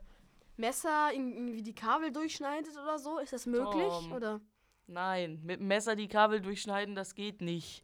Messer 0.57 1.11
irgendwie 1.11 1.61
die 1.63 1.75
Kabel 1.75 2.11
durchschneidet 2.11 2.73
oder 2.77 2.99
so? 2.99 3.17
Ist 3.19 3.33
das 3.33 3.45
möglich? 3.45 3.87
Tom. 3.87 4.11
Oder? 4.11 4.41
nein, 4.87 5.39
mit 5.43 5.59
dem 5.59 5.67
Messer 5.67 5.95
die 5.95 6.07
Kabel 6.07 6.41
durchschneiden, 6.41 6.93
das 6.95 7.15
geht 7.15 7.41
nicht. 7.41 7.83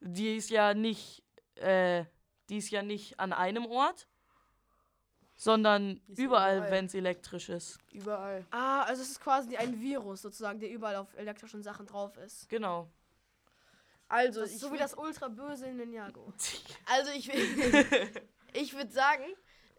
Die 0.00 0.36
ist 0.36 0.50
ja 0.50 0.74
nicht, 0.74 1.22
äh, 1.56 2.04
die 2.48 2.58
ist 2.58 2.70
ja 2.70 2.82
nicht 2.82 3.18
an 3.18 3.32
einem 3.32 3.66
Ort, 3.66 4.06
sondern 5.36 6.00
überall, 6.08 6.56
überall. 6.56 6.70
wenn 6.70 6.86
es 6.86 6.94
elektrisch 6.94 7.48
ist. 7.50 7.78
Überall. 7.92 8.44
Ah, 8.50 8.82
also 8.82 9.02
es 9.02 9.10
ist 9.10 9.20
quasi 9.20 9.56
ein 9.56 9.80
Virus 9.80 10.22
sozusagen, 10.22 10.58
der 10.58 10.70
überall 10.70 10.96
auf 10.96 11.14
elektrischen 11.16 11.62
Sachen 11.62 11.86
drauf 11.86 12.16
ist. 12.16 12.48
Genau. 12.48 12.88
Also, 14.08 14.40
Das 14.40 14.50
ist 14.50 14.56
ich 14.56 14.60
so 14.62 14.72
wie 14.72 14.78
das 14.78 14.94
ultra 14.94 15.28
böse 15.28 15.66
in 15.66 15.76
Ninjago. 15.76 16.32
Also 16.86 17.10
ich 17.12 17.28
will, 17.28 17.98
ich 18.52 18.74
würde 18.74 18.92
sagen, 18.92 19.24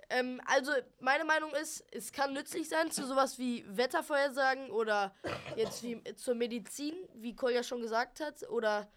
ähm, 0.09 0.41
also 0.45 0.71
meine 0.99 1.25
Meinung 1.25 1.53
ist, 1.55 1.83
es 1.91 2.11
kann 2.11 2.33
nützlich 2.33 2.69
sein 2.69 2.91
zu 2.91 3.05
sowas 3.05 3.39
wie 3.39 3.65
Wettervorhersagen 3.67 4.69
oder 4.71 5.13
jetzt 5.55 5.83
wie 5.83 6.01
zur 6.15 6.35
Medizin, 6.35 6.93
wie 7.15 7.35
Kolja 7.35 7.63
schon 7.63 7.81
gesagt 7.81 8.19
hat, 8.19 8.47
oder 8.49 8.89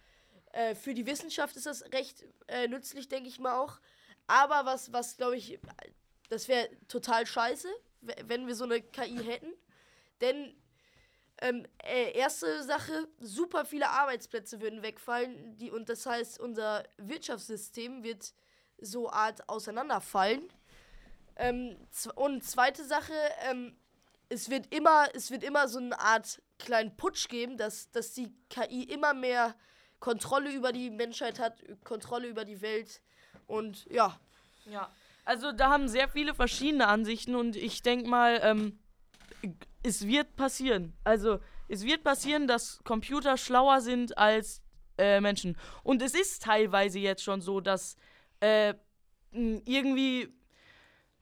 äh, 0.52 0.74
für 0.74 0.94
die 0.94 1.06
Wissenschaft 1.06 1.56
ist 1.56 1.66
das 1.66 1.84
recht 1.92 2.26
äh, 2.48 2.68
nützlich, 2.68 3.08
denke 3.08 3.28
ich 3.28 3.38
mal 3.38 3.56
auch. 3.56 3.80
Aber 4.26 4.64
was, 4.64 4.92
was 4.92 5.16
glaube 5.16 5.36
ich, 5.36 5.58
das 6.30 6.48
wäre 6.48 6.68
total 6.88 7.26
scheiße, 7.26 7.68
wenn 8.00 8.46
wir 8.46 8.54
so 8.54 8.64
eine 8.64 8.80
KI 8.80 9.22
hätten, 9.22 9.52
denn 10.20 10.54
ähm, 11.42 11.66
äh, 11.82 12.12
erste 12.12 12.62
Sache, 12.62 13.08
super 13.18 13.64
viele 13.64 13.88
Arbeitsplätze 13.88 14.60
würden 14.60 14.82
wegfallen, 14.82 15.56
die, 15.56 15.70
und 15.70 15.88
das 15.88 16.06
heißt, 16.06 16.38
unser 16.38 16.84
Wirtschaftssystem 16.98 18.02
wird 18.02 18.34
so 18.78 19.10
Art 19.10 19.48
auseinanderfallen. 19.48 20.42
Ähm, 21.36 21.76
und 22.14 22.44
zweite 22.44 22.84
Sache, 22.84 23.14
ähm, 23.50 23.76
es 24.28 24.50
wird 24.50 24.72
immer, 24.74 25.08
es 25.14 25.30
wird 25.30 25.42
immer 25.42 25.68
so 25.68 25.78
eine 25.78 25.98
Art 25.98 26.42
kleinen 26.58 26.96
Putsch 26.96 27.28
geben, 27.28 27.56
dass, 27.56 27.90
dass 27.90 28.12
die 28.12 28.32
KI 28.50 28.84
immer 28.84 29.14
mehr 29.14 29.54
Kontrolle 29.98 30.52
über 30.52 30.72
die 30.72 30.90
Menschheit 30.90 31.38
hat, 31.38 31.62
Kontrolle 31.84 32.28
über 32.28 32.44
die 32.44 32.60
Welt. 32.60 33.02
Und 33.46 33.86
ja, 33.86 34.20
Ja. 34.66 34.92
Also 35.24 35.52
da 35.52 35.70
haben 35.70 35.88
sehr 35.88 36.08
viele 36.08 36.34
verschiedene 36.34 36.86
Ansichten 36.88 37.34
und 37.34 37.56
ich 37.56 37.82
denke 37.82 38.08
mal, 38.08 38.40
ähm, 38.42 38.78
es 39.82 40.06
wird 40.06 40.36
passieren. 40.36 40.92
Also 41.04 41.38
es 41.68 41.84
wird 41.84 42.02
passieren, 42.02 42.46
dass 42.46 42.80
Computer 42.84 43.36
schlauer 43.36 43.80
sind 43.80 44.18
als 44.18 44.62
äh, 44.98 45.20
Menschen. 45.20 45.56
Und 45.82 46.02
es 46.02 46.14
ist 46.14 46.42
teilweise 46.42 46.98
jetzt 46.98 47.22
schon 47.22 47.40
so, 47.40 47.60
dass 47.60 47.96
äh, 48.40 48.74
irgendwie 49.32 50.28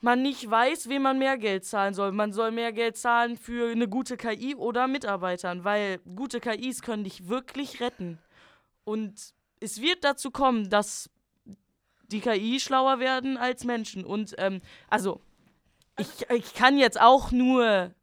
man 0.01 0.23
nicht 0.23 0.49
weiß, 0.49 0.89
wem 0.89 1.03
man 1.03 1.19
mehr 1.19 1.39
Geld 1.39 1.65
zahlen 1.65 1.95
soll. 1.95 2.13
Man 2.13 2.33
soll 2.33 2.51
mehr 2.51 2.73
Geld 2.73 2.97
zahlen 2.97 3.37
für 3.37 3.71
eine 3.71 3.89
gute 3.89 4.17
KI 4.17 4.55
oder 4.55 4.87
Mitarbeitern, 4.87 5.65
weil 5.65 5.99
gute 6.15 6.41
KIs 6.41 6.83
können 6.83 7.05
dich 7.05 7.29
wirklich 7.29 7.81
retten. 7.81 8.19
Und 8.85 9.35
es 9.61 9.81
wird 9.83 10.05
dazu 10.05 10.31
kommen, 10.31 10.71
dass 10.71 11.11
die 12.09 12.21
KI 12.21 12.61
schlauer 12.61 13.01
werden 13.01 13.37
als 13.37 13.65
Menschen. 13.65 14.05
Und 14.05 14.35
ähm, 14.39 14.61
also, 14.89 15.21
ich, 15.99 16.31
ich 16.31 16.55
kann 16.55 16.79
jetzt 16.79 17.01
auch 17.01 17.31
nur 17.31 17.95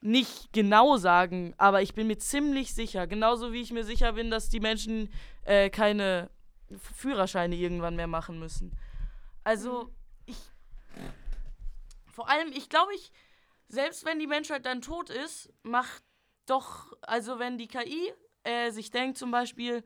nicht 0.00 0.52
genau 0.52 0.96
sagen, 0.96 1.54
aber 1.56 1.82
ich 1.82 1.94
bin 1.94 2.06
mir 2.06 2.18
ziemlich 2.18 2.74
sicher, 2.74 3.06
genauso 3.06 3.52
wie 3.52 3.60
ich 3.60 3.72
mir 3.72 3.84
sicher 3.84 4.12
bin, 4.12 4.30
dass 4.30 4.48
die 4.48 4.60
Menschen 4.60 5.12
äh, 5.44 5.70
keine 5.70 6.30
Führerscheine 6.94 7.56
irgendwann 7.56 7.96
mehr 7.96 8.06
machen 8.06 8.38
müssen. 8.38 8.76
Also, 9.44 9.90
ich. 10.26 10.36
Vor 12.06 12.28
allem, 12.28 12.52
ich 12.52 12.68
glaube, 12.68 12.94
ich, 12.94 13.12
selbst 13.68 14.04
wenn 14.04 14.18
die 14.18 14.26
Menschheit 14.26 14.66
dann 14.66 14.82
tot 14.82 15.10
ist, 15.10 15.52
macht 15.62 16.02
doch, 16.46 16.92
also 17.02 17.38
wenn 17.38 17.58
die 17.58 17.68
KI 17.68 18.12
äh, 18.42 18.70
sich 18.70 18.90
denkt 18.90 19.18
zum 19.18 19.30
Beispiel, 19.30 19.84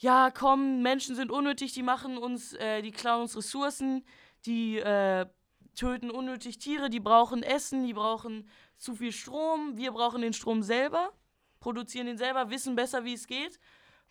ja, 0.00 0.30
komm, 0.30 0.80
Menschen 0.80 1.14
sind 1.14 1.30
unnötig, 1.30 1.72
die 1.72 1.82
machen 1.82 2.16
uns, 2.16 2.54
äh, 2.54 2.80
die 2.80 2.90
klauen 2.90 3.22
uns 3.22 3.36
Ressourcen, 3.36 4.04
die 4.46 4.78
äh, 4.78 5.26
töten 5.74 6.10
unnötig 6.10 6.58
Tiere, 6.58 6.88
die 6.88 7.00
brauchen 7.00 7.42
Essen, 7.42 7.86
die 7.86 7.92
brauchen 7.92 8.48
zu 8.78 8.94
viel 8.94 9.12
Strom, 9.12 9.76
wir 9.76 9.92
brauchen 9.92 10.22
den 10.22 10.32
Strom 10.32 10.62
selber, 10.62 11.12
produzieren 11.60 12.06
den 12.06 12.16
selber, 12.16 12.48
wissen 12.48 12.76
besser, 12.76 13.04
wie 13.04 13.12
es 13.12 13.26
geht, 13.26 13.60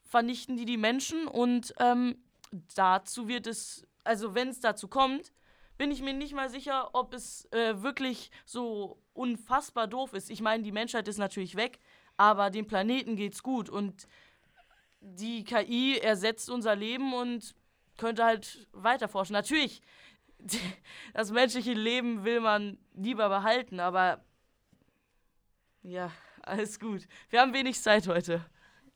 vernichten 0.04 0.58
die 0.58 0.66
die 0.66 0.78
Menschen 0.78 1.28
und 1.28 1.74
ähm, 1.80 2.24
dazu 2.76 3.28
wird 3.28 3.48
es, 3.48 3.88
also 4.04 4.36
wenn 4.36 4.50
es 4.50 4.60
dazu 4.60 4.88
kommt, 4.88 5.34
bin 5.80 5.90
ich 5.90 6.04
mir 6.04 6.14
nicht 6.14 6.34
mal 6.34 6.50
sicher, 6.50 6.94
ob 6.94 7.16
es 7.16 7.46
äh, 7.52 7.82
wirklich 7.82 8.30
so 8.46 9.02
unfassbar 9.14 9.88
doof 9.88 10.14
ist. 10.14 10.30
Ich 10.30 10.42
meine, 10.42 10.62
die 10.62 10.74
Menschheit 10.74 11.08
ist 11.08 11.18
natürlich 11.18 11.56
weg, 11.56 11.80
aber 12.18 12.50
dem 12.50 12.68
Planeten 12.68 13.16
geht's 13.16 13.42
gut 13.42 13.70
und 13.70 14.08
die 15.02 15.44
KI 15.44 15.98
ersetzt 16.00 16.50
unser 16.50 16.76
Leben 16.76 17.14
und 17.14 17.56
könnte 17.98 18.24
halt 18.24 18.68
weiter 18.72 19.08
forschen. 19.08 19.34
Natürlich, 19.34 19.82
das 21.14 21.32
menschliche 21.32 21.74
Leben 21.74 22.24
will 22.24 22.40
man 22.40 22.78
lieber 22.94 23.30
behalten, 23.30 23.80
aber 23.80 24.24
ja, 25.82 26.12
alles 26.44 26.80
gut. 26.80 27.08
Wir 27.30 27.42
haben 27.42 27.54
wenig 27.54 27.82
Zeit 27.82 28.08
heute. 28.08 28.46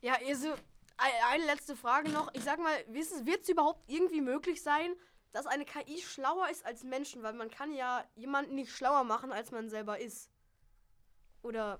Ja, 0.01 0.15
also, 0.27 0.53
ei- 0.97 1.25
eine 1.31 1.45
letzte 1.45 1.75
Frage 1.75 2.09
noch. 2.09 2.29
Ich 2.33 2.43
sag 2.43 2.59
mal, 2.59 2.73
wird 2.89 3.41
es 3.41 3.49
überhaupt 3.49 3.89
irgendwie 3.89 4.21
möglich 4.21 4.61
sein, 4.61 4.93
dass 5.31 5.45
eine 5.45 5.65
KI 5.65 6.01
schlauer 6.01 6.49
ist 6.49 6.65
als 6.65 6.83
Menschen? 6.83 7.23
Weil 7.23 7.33
man 7.33 7.49
kann 7.49 7.73
ja 7.73 8.03
jemanden 8.15 8.55
nicht 8.55 8.71
schlauer 8.71 9.03
machen, 9.03 9.31
als 9.31 9.51
man 9.51 9.69
selber 9.69 9.99
ist. 9.99 10.29
Oder. 11.41 11.79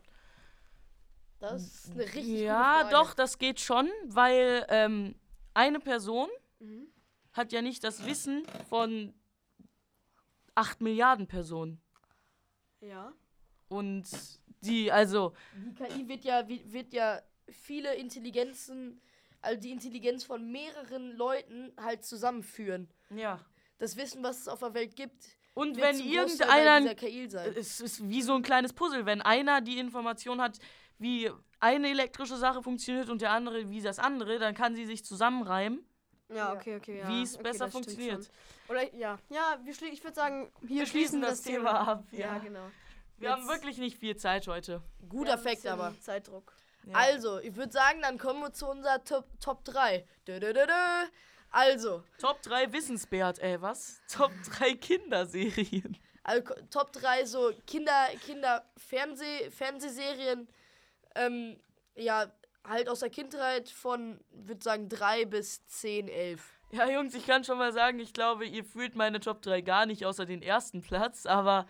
Das 1.51 1.61
ist 1.61 1.91
eine 1.91 2.03
richtig 2.05 2.39
Ja, 2.41 2.89
doch, 2.89 3.13
das 3.13 3.37
geht 3.37 3.59
schon, 3.59 3.89
weil 4.07 4.65
ähm, 4.69 5.15
eine 5.53 5.79
Person 5.79 6.29
Mhm. 6.59 6.87
hat 7.33 7.51
ja 7.51 7.61
nicht 7.61 7.83
das 7.83 8.05
Wissen 8.05 8.43
von 8.69 9.13
8 10.55 10.79
Milliarden 10.81 11.27
Personen. 11.27 11.81
Ja. 12.79 13.11
Und 13.67 14.05
die, 14.61 14.91
also, 14.91 15.33
Die 15.55 15.73
KI 15.73 16.07
wird 16.07 16.23
ja, 16.23 16.47
wi- 16.47 16.63
wird 16.65 16.93
ja 16.93 17.21
viele 17.49 17.95
Intelligenzen, 17.95 19.01
also 19.41 19.59
die 19.59 19.71
Intelligenz 19.71 20.23
von 20.23 20.49
mehreren 20.51 21.11
Leuten 21.17 21.73
halt 21.77 22.05
zusammenführen. 22.05 22.89
ja. 23.09 23.39
Das 23.79 23.97
Wissen, 23.97 24.23
was 24.23 24.39
es 24.41 24.47
auf 24.47 24.59
der 24.59 24.73
Welt 24.75 24.95
gibt, 24.95 25.25
Und 25.55 25.75
wenn 25.75 25.99
irgendeiner 25.99 26.95
es 27.57 27.81
ist 27.81 28.07
wie 28.07 28.21
so 28.21 28.33
ein 28.33 28.41
kleines 28.43 28.71
Puzzle. 28.71 29.05
Wenn 29.05 29.21
einer 29.21 29.59
die 29.59 29.77
Information 29.77 30.39
hat, 30.39 30.57
wie 30.99 31.31
eine 31.59 31.89
elektrische 31.89 32.37
Sache 32.37 32.61
funktioniert 32.61 33.09
und 33.09 33.21
der 33.21 33.31
andere 33.31 33.69
wie 33.69 33.81
das 33.81 33.99
andere, 33.99 34.39
dann 34.39 34.53
kann 34.55 34.75
sie 34.75 34.85
sich 34.85 35.03
zusammenreimen, 35.05 35.85
Ja, 36.29 36.53
okay, 36.53 36.77
okay. 36.77 36.99
Ja. 36.99 37.07
wie 37.07 37.21
es 37.23 37.35
okay, 37.35 37.43
besser 37.43 37.65
das 37.65 37.71
funktioniert. 37.73 38.25
schon. 38.25 38.33
Oder 38.69 38.93
ja. 38.95 39.17
Ja, 39.29 39.59
ich 39.65 40.03
würde 40.03 40.15
sagen, 40.15 40.51
hier 40.61 40.79
Wir 40.81 40.85
schließen 40.85 41.21
das 41.21 41.41
Thema 41.41 41.87
ab, 41.87 42.03
Ja, 42.11 42.19
ja. 42.19 42.37
genau. 42.39 42.69
Wir 43.17 43.31
haben 43.31 43.47
wirklich 43.47 43.77
nicht 43.77 43.97
viel 43.97 44.15
Zeit 44.17 44.47
heute. 44.47 44.81
Guter 45.07 45.37
bisschen 45.37 45.69
aber. 45.71 45.93
Zeitdruck. 46.01 46.53
Ja. 46.85 46.95
Also, 46.95 47.39
ich 47.39 47.55
würde 47.55 47.71
sagen, 47.71 48.01
dann 48.01 48.17
kommen 48.17 48.41
wir 48.41 48.51
zu 48.51 48.67
unserer 48.67 49.01
Top, 49.05 49.25
Top 49.39 49.63
3. 49.63 50.05
Dö, 50.27 50.39
dö, 50.39 50.51
dö, 50.51 50.65
dö. 50.65 51.07
Also, 51.49 52.03
Top 52.17 52.41
3 52.41 52.73
Wissensbert, 52.73 53.39
ey, 53.39 53.61
was? 53.61 54.01
Top 54.11 54.31
3 54.57 54.73
Kinderserien. 54.73 55.97
also 56.23 56.53
Top 56.69 56.91
3 56.91 57.25
so 57.25 57.53
Kinder, 57.67 58.07
Kinder 58.25 58.65
Fernseh, 58.75 59.49
Fernsehserien. 59.51 60.47
Ähm, 61.15 61.59
ja, 61.95 62.31
halt 62.67 62.89
aus 62.89 62.99
der 63.01 63.09
Kindheit 63.09 63.69
von, 63.69 64.19
würde 64.31 64.63
sagen, 64.63 64.89
3 64.89 65.25
bis 65.25 65.65
10, 65.67 66.07
11. 66.07 66.41
Ja, 66.71 66.89
Jungs, 66.89 67.13
ich 67.13 67.25
kann 67.27 67.43
schon 67.43 67.57
mal 67.57 67.71
sagen, 67.71 67.99
ich 67.99 68.13
glaube, 68.13 68.45
ihr 68.45 68.63
fühlt 68.63 68.95
meine 68.95 69.19
Top 69.19 69.41
3 69.41 69.61
gar 69.61 69.85
nicht 69.85 70.05
außer 70.05 70.25
den 70.25 70.41
ersten 70.41 70.81
Platz, 70.81 71.25
aber 71.27 71.67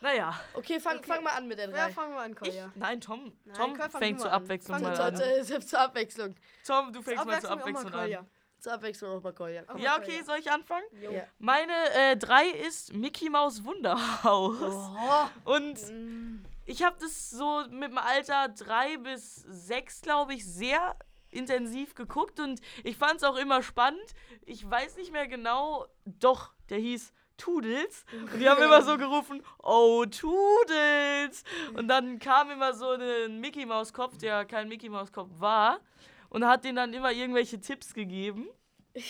naja. 0.00 0.38
Okay, 0.54 0.78
fang, 0.78 0.98
Okay. 0.98 1.06
fang 1.08 1.24
mal 1.24 1.30
an 1.32 1.48
mit 1.48 1.58
der 1.58 1.70
Ja, 1.70 1.86
3. 1.86 1.92
fangen 1.92 2.12
wir 2.14 2.20
an, 2.20 2.32
Ich, 2.32 2.38
Kolja. 2.38 2.70
nein, 2.76 3.00
Tom. 3.00 3.32
Nein, 3.44 3.56
Tom 3.56 3.76
fang 3.76 3.90
fängt 3.90 4.20
zur 4.20 4.28
mal 4.30 4.36
an. 4.36 4.42
Abwechslung 4.42 4.74
Fang 4.76 4.82
mal 4.84 4.94
zur, 4.94 5.04
an. 5.06 5.14
an. 5.16 5.44
zur, 5.44 5.60
zur 5.60 5.80
Abwechslung. 5.80 6.34
Tom, 6.66 6.92
du 6.92 7.02
fängst 7.02 7.24
mal 7.24 7.40
zur 7.40 7.50
auch 7.50 7.56
mal 7.56 7.60
Abwechslung 7.62 7.92
an. 7.94 8.28
Zur 8.58 8.72
Abwechslung 8.72 9.14
nochmal 9.14 9.32
Kolja. 9.32 9.62
Auch 9.66 9.78
Ja, 9.78 9.92
mal 9.92 10.00
okay, 10.00 10.22
soll 10.24 10.38
ich 10.38 10.50
anfangen? 10.50 10.84
Jo. 11.00 11.10
Ja. 11.12 11.24
Meine 11.38 11.72
äh, 11.94 12.16
3 12.16 12.46
ist 12.48 12.92
Mickey 12.94 13.28
Maus 13.28 13.64
Wunderhaus. 13.64 14.56
Oh, 14.60 15.50
Und 15.52 15.78
Mm, 15.90 16.25
ich 16.66 16.82
habe 16.82 16.96
das 17.00 17.30
so 17.30 17.64
mit 17.70 17.90
dem 17.90 17.98
Alter 17.98 18.48
3 18.48 18.98
bis 18.98 19.36
6, 19.36 20.02
glaube 20.02 20.34
ich, 20.34 20.44
sehr 20.44 20.96
intensiv 21.30 21.94
geguckt 21.94 22.40
und 22.40 22.60
ich 22.84 22.96
fand 22.96 23.16
es 23.16 23.24
auch 23.24 23.36
immer 23.36 23.62
spannend. 23.62 24.14
Ich 24.44 24.68
weiß 24.68 24.96
nicht 24.96 25.12
mehr 25.12 25.26
genau, 25.28 25.86
doch, 26.04 26.52
der 26.68 26.78
hieß 26.78 27.12
Tudels. 27.36 28.04
Und 28.12 28.40
die 28.40 28.48
haben 28.48 28.62
immer 28.62 28.82
so 28.82 28.96
gerufen, 28.98 29.42
oh, 29.62 30.04
Tudels. 30.06 31.44
Und 31.74 31.88
dann 31.88 32.18
kam 32.18 32.50
immer 32.50 32.72
so 32.74 32.90
ein 32.90 33.40
Mickey 33.40 33.66
Maus 33.66 33.92
Kopf, 33.92 34.16
der 34.18 34.44
kein 34.44 34.68
Mickey 34.68 34.88
Maus 34.88 35.12
Kopf 35.12 35.30
war. 35.38 35.80
Und 36.28 36.46
hat 36.46 36.64
denen 36.64 36.76
dann 36.76 36.92
immer 36.92 37.12
irgendwelche 37.12 37.60
Tipps 37.60 37.94
gegeben. 37.94 38.48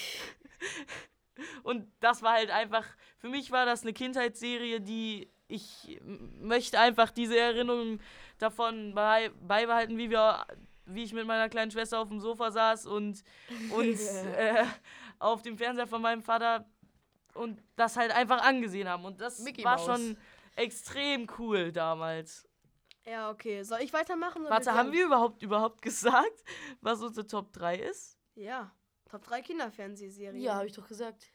Und 1.63 1.91
das 2.01 2.23
war 2.23 2.33
halt 2.33 2.51
einfach, 2.51 2.85
für 3.19 3.29
mich 3.29 3.51
war 3.51 3.67
das 3.67 3.83
eine 3.83 3.93
Kindheitsserie, 3.93 4.81
die 4.81 5.31
ich 5.49 6.01
möchte 6.41 6.79
einfach 6.79 7.11
diese 7.11 7.39
Erinnerung 7.39 8.01
davon 8.39 8.95
bei, 8.95 9.31
beibehalten, 9.41 9.97
wie 9.99 10.11
wir, 10.11 10.45
wie 10.87 11.05
ich 11.05 11.13
mit 11.13 11.27
meiner 11.27 11.49
kleinen 11.49 11.71
Schwester 11.71 12.01
auf 12.01 12.09
dem 12.09 12.21
Sofa 12.21 12.51
saß 12.51 12.87
und 12.87 13.23
uns 13.75 14.07
äh, 14.25 14.65
auf 15.19 15.43
dem 15.43 15.57
Fernseher 15.57 15.87
von 15.87 16.03
meinem 16.03 16.23
Vater 16.23 16.69
und 17.35 17.63
das 17.77 17.97
halt 17.97 18.13
einfach 18.13 18.43
angesehen 18.43 18.89
haben. 18.89 19.05
Und 19.05 19.21
das 19.21 19.41
Mickey 19.41 19.65
war 19.65 19.77
Maus. 19.77 19.87
schon 19.87 20.17
extrem 20.57 21.27
cool 21.39 21.71
damals. 21.73 22.49
Ja, 23.05 23.31
okay. 23.31 23.63
Soll 23.63 23.81
ich 23.83 23.93
weitermachen? 23.93 24.45
Warte, 24.49 24.73
haben 24.75 24.91
wir 24.91 25.05
überhaupt 25.07 25.43
überhaupt 25.43 25.81
gesagt, 25.83 26.45
was 26.81 27.01
unsere 27.03 27.27
Top 27.27 27.53
3 27.53 27.77
ist? 27.77 28.19
Ja. 28.35 28.73
Top 29.09 29.23
3 29.23 29.43
Kinderfernsehserien. 29.43 30.43
ja, 30.43 30.57
habe 30.57 30.67
ich 30.67 30.73
doch 30.73 30.89
gesagt. 30.89 31.27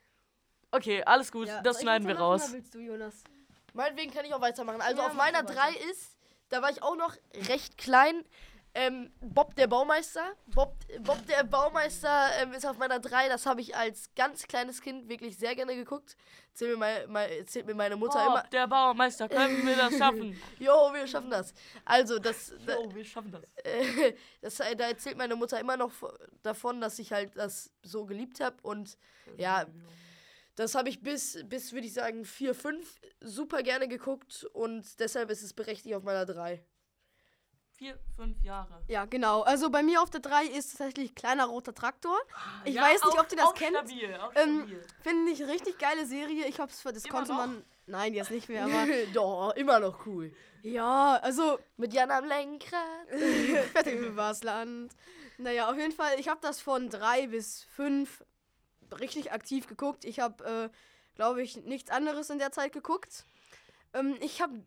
Okay, 0.71 1.03
alles 1.03 1.31
gut, 1.31 1.47
Ja, 1.47 1.61
das 1.61 1.75
soll 1.77 1.81
ich 1.81 1.83
schneiden 1.83 2.07
wir 2.07 2.17
raus. 2.17 2.43
Oder 2.45 2.53
willst 2.53 2.73
du, 2.75 2.79
Jonas? 2.79 3.23
Meinetwegen 3.73 4.11
kann 4.13 4.25
ich 4.25 4.33
auch 4.33 4.41
weitermachen. 4.41 4.81
Also 4.81 5.01
Ja, 5.01 5.07
auf 5.07 5.13
meiner 5.13 5.43
du 5.43 5.53
3 5.53 5.55
weiter. 5.59 5.89
ist, 5.91 6.17
da 6.49 6.61
war 6.61 6.69
ich 6.69 6.81
auch 6.83 6.95
noch 6.95 7.15
recht 7.47 7.77
klein. 7.77 8.23
Ähm, 8.73 9.11
Bob 9.19 9.53
der 9.55 9.67
Baumeister. 9.67 10.23
Bob, 10.47 10.75
Bob 11.01 11.25
der 11.27 11.43
Baumeister 11.43 12.29
ähm, 12.41 12.53
ist 12.53 12.65
auf 12.65 12.77
meiner 12.77 12.99
3. 13.01 13.27
Das 13.27 13.45
habe 13.45 13.59
ich 13.59 13.75
als 13.75 14.09
ganz 14.15 14.47
kleines 14.47 14.79
Kind 14.81 15.09
wirklich 15.09 15.37
sehr 15.37 15.55
gerne 15.55 15.75
geguckt. 15.75 16.15
Erzählt 16.51 16.71
mir, 16.71 16.77
mein, 16.77 17.11
mein, 17.11 17.29
erzählt 17.31 17.65
mir 17.65 17.75
meine 17.75 17.97
Mutter 17.97 18.23
Oh, 18.25 18.29
immer. 18.29 18.43
der 18.43 18.67
Bauermeister, 18.67 19.27
können 19.27 19.65
wir 19.67 19.75
das 19.75 19.97
schaffen? 19.97 20.41
Jo, 20.59 20.89
wir 20.93 21.05
schaffen 21.05 21.29
das. 21.29 21.53
Also, 21.83 22.17
das, 22.17 22.53
da, 22.65 22.75
Jo, 22.75 22.95
wir 22.95 23.03
schaffen 23.03 23.31
das. 23.33 23.41
äh, 23.65 24.13
das, 24.41 24.57
äh, 24.61 24.73
da 24.73 24.85
erzählt 24.87 25.17
meine 25.17 25.35
Mutter 25.35 25.59
immer 25.59 25.75
noch 25.75 25.91
vo- 25.91 26.17
davon, 26.41 26.79
dass 26.79 26.97
ich 26.99 27.11
halt 27.11 27.35
das 27.35 27.71
so 27.83 28.05
geliebt 28.05 28.39
habe. 28.39 28.55
Und 28.61 28.97
ja, 29.35 29.65
das 30.61 30.75
habe 30.75 30.89
ich 30.89 31.01
bis, 31.01 31.37
bis 31.45 31.73
würde 31.73 31.87
ich 31.87 31.93
sagen, 31.93 32.23
4, 32.25 32.53
5 32.55 32.99
super 33.19 33.63
gerne 33.63 33.87
geguckt. 33.87 34.45
Und 34.53 34.99
deshalb 34.99 35.29
ist 35.31 35.41
es 35.43 35.53
berechtigt 35.53 35.95
auf 35.95 36.03
meiner 36.03 36.25
3. 36.25 36.63
Vier, 37.77 37.97
fünf 38.15 38.39
Jahre. 38.43 38.83
Ja, 38.87 39.05
genau. 39.05 39.41
Also 39.41 39.71
bei 39.71 39.81
mir 39.81 40.03
auf 40.03 40.11
der 40.11 40.19
3 40.21 40.45
ist 40.45 40.77
tatsächlich 40.77 41.15
kleiner 41.15 41.45
roter 41.47 41.73
Traktor. 41.73 42.15
Ich 42.63 42.75
Ja, 42.75 42.83
weiß 42.83 43.03
nicht, 43.03 43.17
auch- 43.17 43.23
ob 43.23 43.31
ihr 43.31 43.37
das 43.37 43.47
auch 43.47 43.55
kennt. 43.55 43.75
Stabil, 43.75 44.15
auch 44.17 44.31
Ähm. 44.35 44.79
Finde 45.01 45.31
ich 45.31 45.41
richtig 45.47 45.79
geile 45.79 46.05
Serie. 46.05 46.45
Ich 46.45 46.59
hab's 46.59 46.79
für 46.81 46.93
das 46.93 47.05
Immer 47.05 47.15
konnte 47.15 47.31
noch? 47.31 47.37
man. 47.39 47.65
Nein, 47.87 48.13
jetzt 48.13 48.29
nicht 48.29 48.49
mehr, 48.49 48.65
aber. 48.65 48.85
Doch, 49.13 49.55
immer 49.55 49.79
noch 49.79 50.05
cool. 50.05 50.31
ja, 50.61 51.15
also. 51.23 51.57
Mit 51.77 51.91
Jan 51.93 52.11
am 52.11 52.25
Lenkrad. 52.25 53.07
Fertig 53.73 53.99
übers 53.99 54.43
Land. 54.43 54.93
Naja, 55.39 55.67
auf 55.71 55.75
jeden 55.77 55.91
Fall, 55.91 56.19
ich 56.19 56.27
habe 56.27 56.39
das 56.39 56.61
von 56.61 56.87
drei 56.91 57.25
bis 57.25 57.63
richtig 59.00 59.31
aktiv 59.31 59.67
geguckt. 59.67 60.05
Ich 60.05 60.19
habe, 60.19 60.43
äh, 60.43 60.69
glaube 61.15 61.41
ich, 61.41 61.57
nichts 61.57 61.91
anderes 61.91 62.29
in 62.29 62.39
der 62.39 62.51
Zeit 62.51 62.74
geguckt. 62.74 63.25
Ähm, 63.93 64.15
ich 64.21 64.41
habe, 64.41 64.63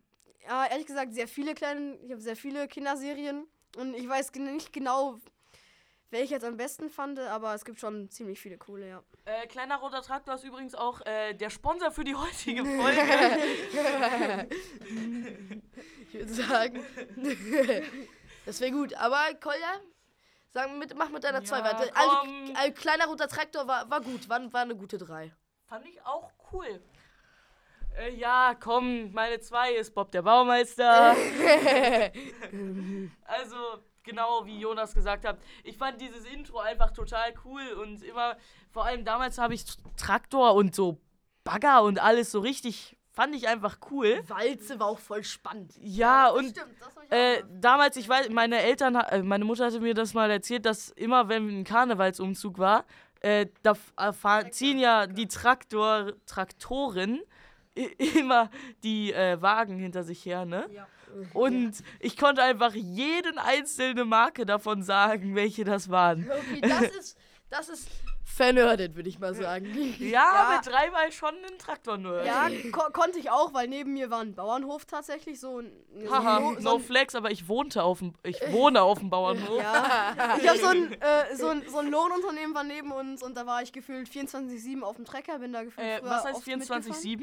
ja, 0.47 0.67
ehrlich 0.67 0.87
gesagt, 0.87 1.15
sehr 1.15 1.29
viele 1.29 1.55
kleine, 1.55 1.97
ich 2.03 2.11
habe 2.11 2.21
sehr 2.21 2.37
viele 2.37 2.69
Kinderserien 2.69 3.47
und 3.77 3.95
ich 3.95 4.09
weiß 4.09 4.33
nicht 4.35 4.73
genau, 4.73 5.19
welche 6.11 6.25
ich 6.25 6.31
jetzt 6.31 6.45
am 6.45 6.57
besten 6.57 6.91
fand, 6.91 7.19
aber 7.19 7.55
es 7.55 7.65
gibt 7.65 7.81
schon 7.81 8.09
ziemlich 8.09 8.39
viele 8.41 8.57
coole, 8.57 8.89
ja. 8.89 9.03
Äh, 9.25 9.47
kleiner 9.49 9.79
roter 9.79 10.01
Traktor 10.03 10.35
ist 10.35 10.45
übrigens 10.45 10.75
auch 10.75 11.01
äh, 11.07 11.35
der 11.35 11.51
Sponsor 11.51 11.91
für 11.91 12.05
die 12.05 12.15
heutige 12.15 12.65
Folge. 12.65 14.49
Ich 16.09 16.15
würde 16.15 16.35
sagen, 16.35 16.85
das 18.47 18.61
wäre 18.61 18.71
gut. 18.71 18.95
Aber 18.95 19.35
Kolja, 19.41 19.81
sag 20.55 20.75
mit, 20.79 20.97
mach 20.97 21.11
mit 21.11 21.23
deiner 21.25 21.41
Ja, 21.41 21.45
2 21.45 21.65
weiter. 21.65 21.91
komm. 21.93 21.95
Also, 21.95 22.55
ein 22.55 22.75
kleiner 22.75 23.07
roter 23.07 23.29
Traktor 23.29 23.67
war, 23.69 23.91
war 23.91 24.01
gut, 24.01 24.29
war, 24.29 24.53
war 24.53 24.63
eine 24.63 24.77
gute 24.77 24.97
3. 24.97 25.33
Fand 25.67 25.87
ich 25.87 26.01
auch 26.07 26.31
cool. 26.53 26.81
Äh, 27.97 28.15
ja, 28.15 28.55
komm, 28.59 29.13
meine 29.13 29.39
zwei 29.41 29.73
ist 29.75 29.95
Bob 29.95 30.11
der 30.11 30.23
Baumeister. 30.23 31.11
also, 33.25 33.57
genau 34.03 34.45
wie 34.47 34.59
Jonas 34.59 34.95
gesagt 34.95 35.25
hat, 35.25 35.39
ich 35.63 35.77
fand 35.79 36.01
dieses 36.01 36.25
Intro 36.25 36.59
einfach 36.59 36.91
total 36.91 37.33
cool 37.45 37.63
und 37.83 38.03
immer, 38.03 38.37
vor 38.71 38.85
allem 38.85 39.05
damals 39.05 39.39
habe 39.39 39.55
ich 39.55 39.65
Traktor 39.97 40.55
und 40.55 40.75
so 40.75 41.01
Bagger 41.45 41.83
und 41.83 41.99
alles 42.01 42.33
so 42.33 42.41
richtig, 42.41 42.94
fand 43.15 43.35
ich 43.35 43.49
einfach 43.49 43.79
cool. 43.91 44.23
Walze 44.29 44.79
war 44.81 44.89
auch 44.89 44.99
voll 44.99 45.25
spannend. 45.25 45.73
Ja, 45.81 46.29
und 46.29 46.51
Stimmt, 46.51 46.69
äh, 47.11 47.41
mal. 47.41 47.49
damals, 47.61 47.97
ich 47.97 48.09
weiß, 48.09 48.29
meine 48.31 48.61
Eltern, 48.61 48.97
äh, 48.97 49.23
meine 49.23 49.45
Mutter 49.45 49.67
hatte 49.67 49.81
mir 49.81 49.95
das 49.95 50.15
mal 50.15 50.31
erzählt, 50.31 50.67
dass 50.67 50.91
immer, 50.91 51.29
wenn 51.29 51.61
ein 51.61 51.65
Karnevalsumzug 51.65 52.59
war, 52.59 52.85
äh, 53.21 53.47
da 53.63 53.75
äh, 53.97 54.13
fahren, 54.13 54.53
ziehen 54.53 54.79
ja 54.79 55.07
die 55.07 55.29
Traktor, 55.29 56.13
Traktoren 56.27 57.23
immer 58.17 58.51
die 58.83 59.13
äh, 59.13 59.41
Wagen 59.41 59.79
hinter 59.79 60.03
sich 60.03 60.25
her, 60.27 60.45
ne? 60.45 60.67
Ja. 60.73 60.87
Und 61.33 61.75
ich 62.01 62.17
konnte 62.17 62.43
einfach 62.43 62.75
jeden 62.75 63.39
einzelne 63.39 64.05
Marke 64.05 64.45
davon 64.45 64.83
sagen, 64.83 65.37
welche 65.37 65.63
das 65.63 65.89
waren. 65.89 66.29
Okay, 66.29 66.61
das 66.61 66.83
ist, 66.99 67.19
das 67.57 67.69
ist 67.69 67.89
vernördet, 68.25 68.97
würde 68.97 69.09
ich 69.09 69.19
mal 69.19 69.35
sagen. 69.35 69.67
Ja, 70.01 70.09
Ja. 70.51 70.57
mit 70.57 70.67
drei 70.67 70.91
war 70.93 71.07
ich 71.07 71.17
schon 71.17 71.35
ein 71.35 71.59
Traktor 71.59 71.97
nur. 71.99 72.23
Ja, 72.25 72.49
ko 72.73 72.91
konnte 72.93 73.19
ich 73.19 73.31
auch, 73.31 73.55
weil 73.55 73.69
neben 73.69 73.93
mir 73.93 74.11
war 74.11 74.21
ein 74.21 74.35
Bauernhof 74.35 74.85
tatsächlich 74.87 75.39
so 75.39 75.61
ein. 75.61 75.71
So 76.05 76.11
Haha, 76.13 76.39
ein- 76.39 76.55
so 76.61 76.69
no 76.71 76.75
ein 76.77 76.81
flex, 76.83 77.15
aber 77.15 77.31
ich 77.31 77.49
wohnte 77.49 77.83
auf 77.83 78.01
dem, 78.01 78.15
ich 78.25 78.41
wohne 78.51 78.83
auf 78.83 78.99
dem 78.99 79.11
Bauernhof. 79.11 79.59
Ja, 79.63 80.37
ich 80.41 80.49
habe 80.49 80.59
so 80.59 80.67
ein, 80.69 80.93
äh, 81.01 81.37
so, 81.37 81.49
ein, 81.49 81.63
so 81.69 81.79
ein 81.79 81.91
Lohnunternehmen 81.91 82.55
war 82.55 82.65
neben 82.65 82.91
uns 82.93 83.23
und 83.23 83.37
da 83.37 83.47
war 83.47 83.63
ich 83.63 83.73
gefühlt 83.73 84.09
24-7 84.09 84.83
auf 84.83 84.97
dem 84.97 85.05
Trecker, 85.05 85.39
bin 85.39 85.53
da 85.53 85.63
gefühlt 85.63 85.87
Äh, 85.87 86.01
was 86.03 86.25
heißt 86.25 86.37
oft 86.39 86.47
mitgefahren. 86.47 86.83
24-7? 86.83 87.23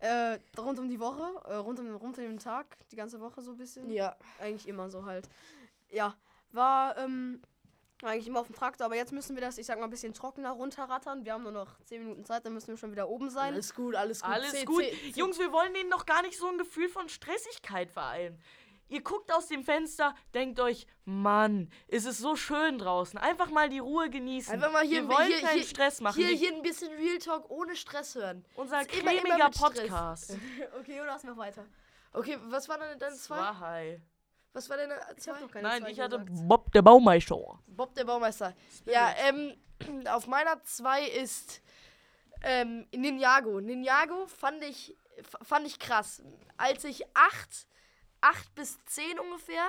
Äh, 0.00 0.38
rund 0.58 0.78
um 0.78 0.88
die 0.88 1.00
Woche, 1.00 1.24
äh, 1.48 1.54
rund, 1.54 1.78
um, 1.80 1.92
rund 1.96 2.18
um 2.18 2.24
den 2.24 2.38
Tag, 2.38 2.66
die 2.92 2.96
ganze 2.96 3.18
Woche 3.20 3.40
so 3.42 3.52
ein 3.52 3.56
bisschen. 3.56 3.90
Ja. 3.90 4.14
Eigentlich 4.40 4.68
immer 4.68 4.88
so 4.90 5.04
halt. 5.04 5.28
Ja, 5.90 6.14
war 6.52 6.96
ähm, 6.98 7.40
eigentlich 8.02 8.26
immer 8.28 8.40
auf 8.40 8.46
dem 8.46 8.54
Traktor, 8.54 8.86
aber 8.86 8.96
jetzt 8.96 9.12
müssen 9.12 9.34
wir 9.36 9.40
das, 9.40 9.58
ich 9.58 9.66
sag 9.66 9.78
mal, 9.78 9.84
ein 9.84 9.90
bisschen 9.90 10.14
trockener 10.14 10.50
runterrattern. 10.52 11.24
Wir 11.24 11.32
haben 11.32 11.42
nur 11.42 11.52
noch 11.52 11.80
10 11.84 12.02
Minuten 12.02 12.24
Zeit, 12.24 12.44
dann 12.46 12.54
müssen 12.54 12.68
wir 12.68 12.76
schon 12.76 12.92
wieder 12.92 13.08
oben 13.08 13.28
sein. 13.30 13.52
Alles 13.54 13.74
gut, 13.74 13.94
alles 13.94 14.22
gut. 14.22 14.30
Alles 14.30 14.52
C- 14.52 14.64
gut. 14.64 14.82
C- 14.84 15.12
C- 15.12 15.18
Jungs, 15.20 15.38
wir 15.38 15.50
wollen 15.52 15.74
denen 15.74 15.90
doch 15.90 16.06
gar 16.06 16.22
nicht 16.22 16.38
so 16.38 16.46
ein 16.48 16.58
Gefühl 16.58 16.88
von 16.88 17.08
Stressigkeit 17.08 17.90
vereinen. 17.90 18.40
Ihr 18.90 19.02
guckt 19.02 19.30
aus 19.34 19.48
dem 19.48 19.64
Fenster, 19.64 20.14
denkt 20.32 20.60
euch, 20.60 20.86
Mann, 21.04 21.70
ist 21.88 22.06
es 22.06 22.16
so 22.18 22.36
schön 22.36 22.78
draußen. 22.78 23.18
Einfach 23.18 23.50
mal 23.50 23.68
die 23.68 23.80
Ruhe 23.80 24.08
genießen. 24.08 24.54
Einfach 24.54 24.72
mal 24.72 24.82
hier, 24.86 25.02
wir 25.02 25.14
wollen 25.14 25.26
hier, 25.26 25.40
keinen 25.40 25.58
hier, 25.58 25.66
Stress 25.66 26.00
machen. 26.00 26.16
Hier, 26.24 26.34
hier 26.34 26.54
ein 26.54 26.62
bisschen 26.62 26.90
Real 26.94 27.18
Talk 27.18 27.50
ohne 27.50 27.76
Stress 27.76 28.14
hören. 28.14 28.46
Unser 28.54 28.80
ist 28.80 28.92
immer- 28.98 29.10
immer 29.12 29.20
cremiger 29.22 29.44
mit 29.48 29.54
Stress. 29.56 29.74
Podcast. 29.80 30.36
Okay, 30.80 31.00
oder 31.02 31.18
mach 31.22 31.36
weiter. 31.36 31.66
Okay, 32.14 32.38
was 32.46 32.66
war 32.68 32.78
deine, 32.78 32.96
deine 32.96 33.14
zwei? 33.16 33.36
Zwei. 33.52 34.00
Was 34.58 34.68
war 34.68 34.76
deine 34.76 34.98
Ich 35.16 35.22
zwei? 35.22 35.32
hab 35.34 35.40
doch 35.40 35.50
keine 35.52 35.68
Nein, 35.68 35.82
zwei 35.82 35.90
ich 35.92 36.00
hatte 36.00 36.18
gesagt. 36.18 36.48
Bob 36.48 36.72
der 36.72 36.82
Baumeister. 36.82 37.60
Bob 37.68 37.94
der 37.94 38.04
Baumeister. 38.04 38.52
Ja, 38.86 39.14
ähm, 39.18 39.54
auf 40.08 40.26
meiner 40.26 40.60
2 40.64 41.06
ist 41.06 41.62
ähm, 42.42 42.84
Ninjago. 42.90 43.60
Ninjago 43.60 44.26
fand 44.26 44.64
ich, 44.64 44.96
fand 45.42 45.64
ich 45.64 45.78
krass. 45.78 46.22
Als 46.56 46.82
ich 46.82 47.06
8, 47.14 47.68
8 48.20 48.54
bis 48.56 48.84
10 48.86 49.20
ungefähr, 49.20 49.68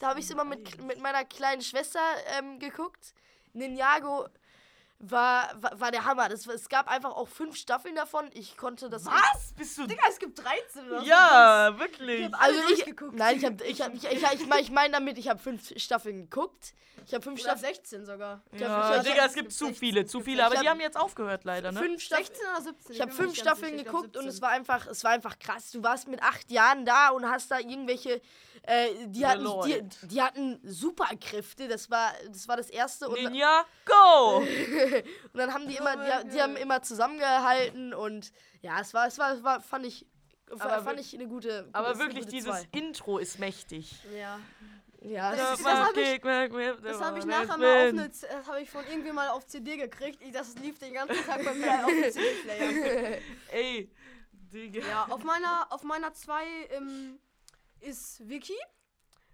da 0.00 0.08
habe 0.08 0.18
ich 0.18 0.26
es 0.26 0.32
immer 0.32 0.44
mit, 0.44 0.82
mit 0.82 0.98
meiner 1.00 1.24
kleinen 1.24 1.62
Schwester 1.62 2.00
ähm, 2.36 2.58
geguckt. 2.58 3.14
Ninjago 3.52 4.26
war, 4.98 5.50
war, 5.60 5.78
war 5.80 5.90
der 5.90 6.04
Hammer. 6.04 6.28
Das, 6.28 6.46
es 6.46 6.68
gab 6.68 6.88
einfach 6.88 7.10
auch 7.12 7.28
fünf 7.28 7.56
Staffeln 7.56 7.94
davon. 7.94 8.30
Ich 8.32 8.56
konnte 8.56 8.88
das. 8.88 9.04
Was? 9.06 9.52
Bist 9.56 9.76
du. 9.78 9.86
Digga, 9.86 10.02
es 10.08 10.18
gibt 10.18 10.38
13 10.38 10.86
oder 10.90 11.00
so. 11.00 11.06
Ja, 11.06 11.78
wirklich. 11.78 12.24
Also 12.24 12.36
alle 12.38 12.56
ich, 12.60 12.66
durchgeguckt. 12.68 13.14
nein, 13.14 13.36
ich 13.36 13.44
habe, 13.44 13.64
ich 13.64 13.80
habe, 13.82 13.96
ich, 13.96 14.04
ich, 14.04 14.22
ich, 14.22 14.54
ich 14.60 14.70
meine 14.70 14.92
damit, 14.94 15.18
ich 15.18 15.28
habe 15.28 15.38
fünf 15.38 15.72
Staffeln 15.78 16.22
geguckt. 16.30 16.72
Ich 17.06 17.12
habe 17.14 17.22
fünf 17.22 17.38
Staffeln, 17.40 17.72
16 17.74 18.04
sogar. 18.06 18.42
hab- 18.52 18.58
Ja, 18.60 18.90
ich 18.90 18.96
hab- 18.98 19.04
Digga, 19.04 19.26
es 19.26 19.34
gibt 19.34 19.52
zu 19.52 19.66
16, 19.66 19.74
viele, 19.78 20.06
zu 20.06 20.20
viele. 20.20 20.44
Aber 20.44 20.54
Ich 20.54 20.60
die 20.60 20.66
hab- 20.66 20.72
haben 20.74 20.80
jetzt 20.80 20.96
aufgehört 20.96 21.44
leider, 21.44 21.70
ne? 21.70 21.78
fünf 21.78 22.02
Staffeln. 22.02 22.26
16 22.26 22.46
oder 22.52 22.62
17? 22.62 22.94
Ich 22.96 23.00
habe 23.02 23.12
fünf 23.12 23.36
Staffeln 23.36 23.70
sicher, 23.72 23.76
ich 23.80 23.84
geguckt 23.86 24.16
und 24.16 24.22
17. 24.24 24.28
es 24.28 24.42
war 24.42 24.48
einfach, 24.50 24.86
es 24.88 25.04
war 25.04 25.12
einfach 25.12 25.38
krass. 25.38 25.70
Du 25.70 25.82
warst 25.84 26.08
mit 26.08 26.20
acht 26.22 26.50
Jahren 26.50 26.84
da 26.84 27.10
und 27.10 27.30
hast 27.30 27.50
da 27.50 27.58
irgendwelche, 27.60 28.20
äh, 28.62 28.88
die 29.06 29.26
hatten, 29.26 29.46
die, 29.64 30.06
die 30.08 30.22
hatten 30.22 30.60
Superkräfte. 30.62 31.68
Das 31.68 31.90
war, 31.90 32.12
das 32.28 32.48
war 32.48 32.56
das 32.56 32.70
erste 32.70 33.08
und, 33.08 33.14
Ninja, 33.22 33.64
go! 33.84 34.38
und 35.32 35.34
dann 35.34 35.52
haben 35.54 35.68
die 35.68 35.76
immer, 35.76 35.96
die, 35.96 36.28
die 36.30 36.42
haben 36.42 36.56
immer 36.56 36.82
zusammengehalten 36.82 37.94
und 37.94 38.32
ja, 38.62 38.80
es 38.80 38.92
war, 38.94 39.06
es 39.06 39.18
war, 39.18 39.32
es 39.34 39.42
war 39.42 39.60
fand 39.60 39.86
ich, 39.86 40.06
Aber 40.50 40.82
fand 40.82 41.00
ich 41.00 41.14
eine 41.14 41.26
gute. 41.28 41.68
Aber 41.72 41.88
eine 41.90 41.98
wirklich, 41.98 42.20
gute 42.24 42.30
dieses 42.30 42.50
zwei. 42.50 42.68
Intro 42.72 43.18
ist 43.18 43.38
mächtig. 43.38 43.94
Ja. 44.16 44.38
ja, 45.02 45.30
Das 45.32 45.40
das 45.40 45.60
ist- 45.60 45.66
hab 45.66 45.96
ich- 45.96 46.20
Das 46.20 46.82
Das 46.82 47.00
habe 47.00 47.18
ich 47.18 47.24
nachher 47.24 47.56
mal 47.58 47.66
auf 47.76 47.88
eine, 47.88 48.08
das 48.08 48.26
habe 48.46 48.60
ich 48.62 48.70
von 48.70 48.84
irgendwie 48.90 49.12
mal 49.12 49.28
auf 49.28 49.46
CD 49.46 49.76
gekriegt. 49.76 50.20
Ich, 50.22 50.32
das 50.32 50.54
lief 50.56 50.78
den 50.78 50.94
ganzen 50.94 51.24
Tag 51.24 51.44
bei 51.44 51.54
mir 51.54 51.70
auf 51.84 51.90
dem 51.90 52.10
CD-Player. 52.12 53.18
Ey, 53.52 53.90
Digga. 54.52 54.80
Ja, 54.86 55.06
auf 55.10 55.22
meiner, 55.24 55.66
auf 55.70 55.82
meiner 55.82 56.12
2 56.12 56.42
ähm, 56.70 57.18
ist 57.80 58.28
Vicky. 58.28 58.56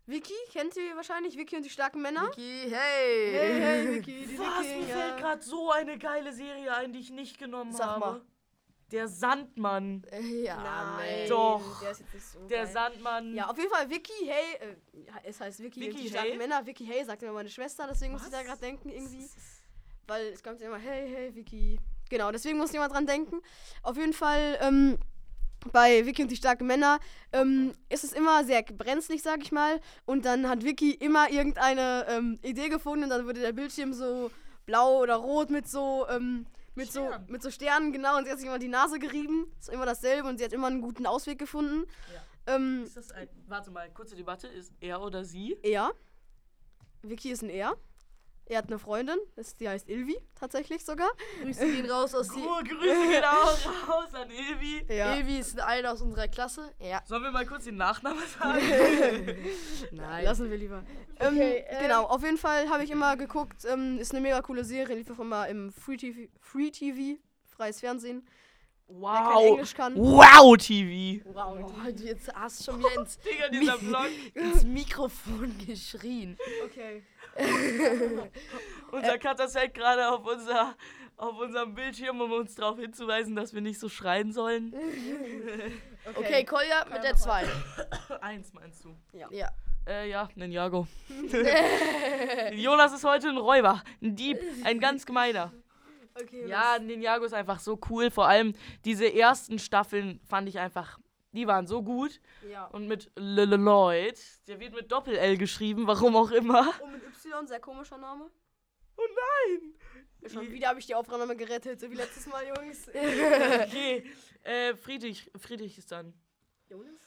Vicky, 0.06 0.34
kennt 0.52 0.76
ihr 0.76 0.96
wahrscheinlich, 0.96 1.36
Vicky 1.36 1.56
und 1.56 1.62
die 1.64 1.70
starken 1.70 2.02
Männer. 2.02 2.28
Vicky, 2.28 2.70
hey. 2.70 3.32
Hey, 3.32 3.60
hey, 3.60 3.94
Vicky, 3.94 4.26
die 4.26 4.38
Was? 4.38 4.66
Mir 4.66 4.86
fällt 4.86 5.16
gerade 5.18 5.42
so 5.42 5.70
eine 5.70 5.96
geile 5.96 6.32
Serie 6.32 6.74
ein, 6.74 6.92
die 6.92 6.98
ich 6.98 7.10
nicht 7.10 7.38
genommen 7.38 7.72
Sag 7.72 7.86
habe. 7.86 8.00
mal. 8.00 8.20
Der 8.90 9.08
Sandmann. 9.08 10.04
Ja, 10.44 10.96
Nein. 10.96 11.28
Doch. 11.28 11.80
Der 11.80 11.92
ist 11.92 12.00
jetzt 12.00 12.12
nicht 12.14 12.26
so 12.26 12.40
Der 12.46 12.64
geil. 12.64 12.72
Sandmann. 12.72 13.34
Ja, 13.34 13.48
auf 13.48 13.56
jeden 13.56 13.70
Fall 13.70 13.88
Vicky, 13.88 14.12
hey, 14.26 14.68
äh, 14.68 15.06
ja, 15.06 15.14
es 15.22 15.40
heißt 15.40 15.62
Vicky, 15.62 15.80
Vicky, 15.80 15.92
und 15.92 16.00
die 16.02 16.08
starken 16.10 16.28
hey? 16.30 16.36
Männer. 16.36 16.66
Vicky, 16.66 16.84
hey, 16.84 17.04
sagt 17.04 17.22
mir 17.22 17.32
meine 17.32 17.48
Schwester, 17.48 17.86
deswegen 17.88 18.12
muss 18.12 18.24
ich 18.24 18.30
da 18.30 18.42
gerade 18.42 18.60
denken 18.60 18.90
irgendwie. 18.90 19.26
Weil 20.08 20.26
es 20.26 20.42
kommt 20.42 20.60
immer, 20.60 20.76
hey, 20.78 21.08
hey, 21.08 21.34
Vicky. 21.34 21.78
Genau, 22.10 22.30
deswegen 22.32 22.58
muss 22.58 22.68
ich 22.70 22.76
immer 22.76 22.88
dran 22.88 23.06
denken. 23.06 23.40
Auf 23.82 23.96
jeden 23.96 24.12
Fall, 24.12 24.58
ähm, 24.60 24.98
bei 25.70 26.04
Vicky 26.06 26.22
und 26.22 26.30
die 26.30 26.36
starken 26.36 26.66
Männer 26.66 26.98
ähm, 27.32 27.72
ist 27.88 28.04
es 28.04 28.12
immer 28.12 28.44
sehr 28.44 28.62
brenzlig, 28.62 29.22
sag 29.22 29.42
ich 29.42 29.52
mal. 29.52 29.80
Und 30.04 30.24
dann 30.24 30.48
hat 30.48 30.64
Vicky 30.64 30.92
immer 30.92 31.30
irgendeine 31.30 32.06
ähm, 32.08 32.38
Idee 32.42 32.68
gefunden 32.68 33.04
und 33.04 33.10
dann 33.10 33.26
wurde 33.26 33.40
der 33.40 33.52
Bildschirm 33.52 33.92
so 33.92 34.30
blau 34.66 35.00
oder 35.00 35.16
rot 35.16 35.50
mit 35.50 35.68
so, 35.68 36.06
ähm, 36.08 36.46
mit 36.74 36.90
so, 36.90 37.06
Sternen. 37.06 37.26
mit 37.30 37.42
so 37.42 37.50
Sternen, 37.50 37.92
genau. 37.92 38.16
Und 38.18 38.24
sie 38.24 38.30
hat 38.30 38.38
sich 38.38 38.48
immer 38.48 38.58
die 38.58 38.68
Nase 38.68 38.98
gerieben. 38.98 39.52
Ist 39.58 39.68
immer 39.68 39.86
dasselbe 39.86 40.28
und 40.28 40.38
sie 40.38 40.44
hat 40.44 40.52
immer 40.52 40.68
einen 40.68 40.80
guten 40.80 41.06
Ausweg 41.06 41.38
gefunden. 41.38 41.84
Ähm, 42.46 42.82
Ist 42.84 42.96
das 42.96 43.12
ein. 43.12 43.28
Warte 43.46 43.70
mal, 43.70 43.88
kurze 43.90 44.16
Debatte. 44.16 44.48
Ist 44.48 44.72
er 44.80 45.00
oder 45.02 45.24
sie? 45.24 45.56
er. 45.62 45.92
Vicky 47.02 47.30
ist 47.30 47.42
ein 47.42 47.50
Er. 47.50 47.74
Er 48.46 48.58
hat 48.58 48.66
eine 48.66 48.78
Freundin, 48.78 49.18
das, 49.36 49.56
die 49.56 49.68
heißt 49.68 49.88
Ilvi, 49.88 50.16
tatsächlich 50.34 50.84
sogar. 50.84 51.08
Grüße 51.42 51.64
gehen 51.64 51.88
raus 51.90 52.14
aus 52.14 52.28
die. 52.28 52.40
Oh, 52.40 52.58
Grüße 52.62 53.08
geht 53.08 53.24
auch 53.24 53.88
raus 53.88 54.12
an 54.14 54.28
Ilvi. 54.30 54.84
Ja. 54.92 55.14
Ilvi 55.14 55.38
ist 55.38 55.58
eine 55.60 55.90
aus 55.90 56.02
unserer 56.02 56.28
Klasse. 56.28 56.70
Ja. 56.80 57.00
Sollen 57.06 57.22
wir 57.22 57.30
mal 57.30 57.46
kurz 57.46 57.64
den 57.64 57.76
Nachnamen 57.76 58.22
sagen? 58.38 58.60
Nein. 59.92 60.24
Lassen 60.24 60.50
wir 60.50 60.56
lieber. 60.58 60.82
Okay, 61.18 61.58
ähm, 61.58 61.64
ähm, 61.68 61.82
genau, 61.82 62.04
auf 62.06 62.22
jeden 62.22 62.36
Fall 62.38 62.68
habe 62.68 62.82
ich 62.84 62.90
immer 62.90 63.16
geguckt. 63.16 63.64
Ähm, 63.64 63.98
ist 63.98 64.12
eine 64.12 64.20
mega 64.20 64.42
coole 64.42 64.64
Serie, 64.64 64.96
lief 64.96 65.10
auch 65.10 65.20
immer 65.20 65.46
im 65.48 65.72
Free 65.72 65.96
TV, 65.96 66.28
Free 66.40 66.70
TV 66.70 67.20
freies 67.48 67.80
Fernsehen. 67.80 68.26
Wer 68.88 69.12
kein 69.12 69.24
Wow. 69.34 69.44
Englisch 69.52 69.74
kann. 69.74 69.96
Wow, 69.96 70.56
TV. 70.58 71.24
Wow. 71.32 71.72
Oh, 71.72 71.90
du 71.90 72.02
jetzt 72.02 72.34
hast 72.34 72.60
du 72.60 72.72
schon 72.72 72.80
wieder 72.80 73.00
ins, 73.00 73.18
Digga, 73.20 73.48
dieser 73.48 73.78
Vlog. 73.78 74.06
ins 74.34 74.64
Mikrofon 74.64 75.54
geschrien. 75.66 76.36
Okay. 76.64 77.02
Unser 78.92 79.18
Cutter 79.18 79.48
zeigt 79.48 79.74
gerade 79.74 80.08
auf, 80.08 80.24
unser, 80.26 80.76
auf 81.16 81.38
unserem 81.38 81.74
Bildschirm, 81.74 82.20
um 82.20 82.30
uns 82.32 82.54
darauf 82.54 82.78
hinzuweisen, 82.78 83.34
dass 83.34 83.54
wir 83.54 83.60
nicht 83.60 83.80
so 83.80 83.88
schreien 83.88 84.32
sollen. 84.32 84.74
Okay, 86.16 86.44
Kolja 86.44 86.84
mit 86.92 87.04
der 87.04 87.12
noch 87.12 87.20
2. 87.20 87.44
Eins 88.20 88.52
meinst 88.52 88.84
du? 88.84 88.96
Ja. 89.12 89.52
Äh, 89.86 90.10
ja, 90.10 90.28
Ninjago. 90.34 90.88
Jonas 92.54 92.92
ist 92.92 93.04
heute 93.04 93.28
ein 93.28 93.36
Räuber, 93.38 93.82
ein 94.02 94.16
Dieb, 94.16 94.38
ein 94.64 94.80
ganz 94.80 95.06
gemeiner. 95.06 95.52
Okay, 96.20 96.46
Ja, 96.48 96.78
Ninjago 96.80 97.24
ist 97.24 97.34
einfach 97.34 97.60
so 97.60 97.78
cool. 97.88 98.10
Vor 98.10 98.26
allem 98.26 98.52
diese 98.84 99.06
ersten 99.14 99.60
Staffeln 99.60 100.20
fand 100.26 100.48
ich 100.48 100.58
einfach, 100.58 100.98
die 101.32 101.46
waren 101.46 101.66
so 101.66 101.82
gut. 101.82 102.20
ja. 102.50 102.66
Und 102.66 102.86
mit 102.86 103.10
Lloyd, 103.16 104.18
der 104.46 104.60
wird 104.60 104.74
mit 104.74 104.92
Doppel-L 104.92 105.36
geschrieben, 105.38 105.86
warum 105.86 106.16
auch 106.16 106.30
immer. 106.30 106.72
Und 106.82 106.92
mit 106.92 107.02
Y, 107.02 107.46
sehr 107.46 107.60
komischer 107.60 107.98
Name. 107.98 108.30
Oh 108.96 109.02
nein! 109.02 109.74
Schon 110.30 110.50
wieder 110.52 110.68
habe 110.68 110.78
ich 110.78 110.86
die 110.86 110.94
Aufnahme 110.94 111.34
gerettet, 111.34 111.80
so 111.80 111.90
wie 111.90 111.96
letztes 111.96 112.26
Mal, 112.26 112.46
Jungs. 112.46 112.88
Okay, 112.94 114.04
äh, 114.44 114.74
Friedrich, 114.74 115.30
Friedrich 115.36 115.78
ist 115.78 115.90
dann. 115.90 116.14
Jonas? 116.68 117.00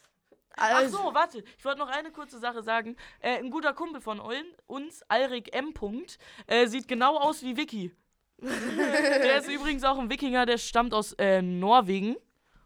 Ach 0.58 0.76
Also, 0.76 0.98
so, 0.98 1.14
warte. 1.14 1.44
Ich 1.58 1.66
wollte 1.66 1.80
noch 1.80 1.90
eine 1.90 2.12
kurze 2.12 2.40
Sache 2.40 2.64
sagen. 2.64 2.96
Äh, 3.20 3.38
ein 3.38 3.50
guter 3.50 3.74
Kumpel 3.74 4.02
von 4.02 4.20
uns, 4.68 5.04
Alrik 5.08 5.54
M. 5.56 5.74
Punkt, 5.74 6.18
äh, 6.48 6.68
sieht 6.68 6.88
genau 6.88 7.18
aus 7.18 7.44
wie 7.44 7.58
Vicky. 7.58 7.96
der 8.42 9.38
ist 9.38 9.50
übrigens 9.50 9.84
auch 9.84 9.98
ein 9.98 10.10
Wikinger, 10.10 10.46
der 10.46 10.58
stammt 10.58 10.94
aus 10.94 11.14
äh, 11.14 11.42
Norwegen. 11.42 12.16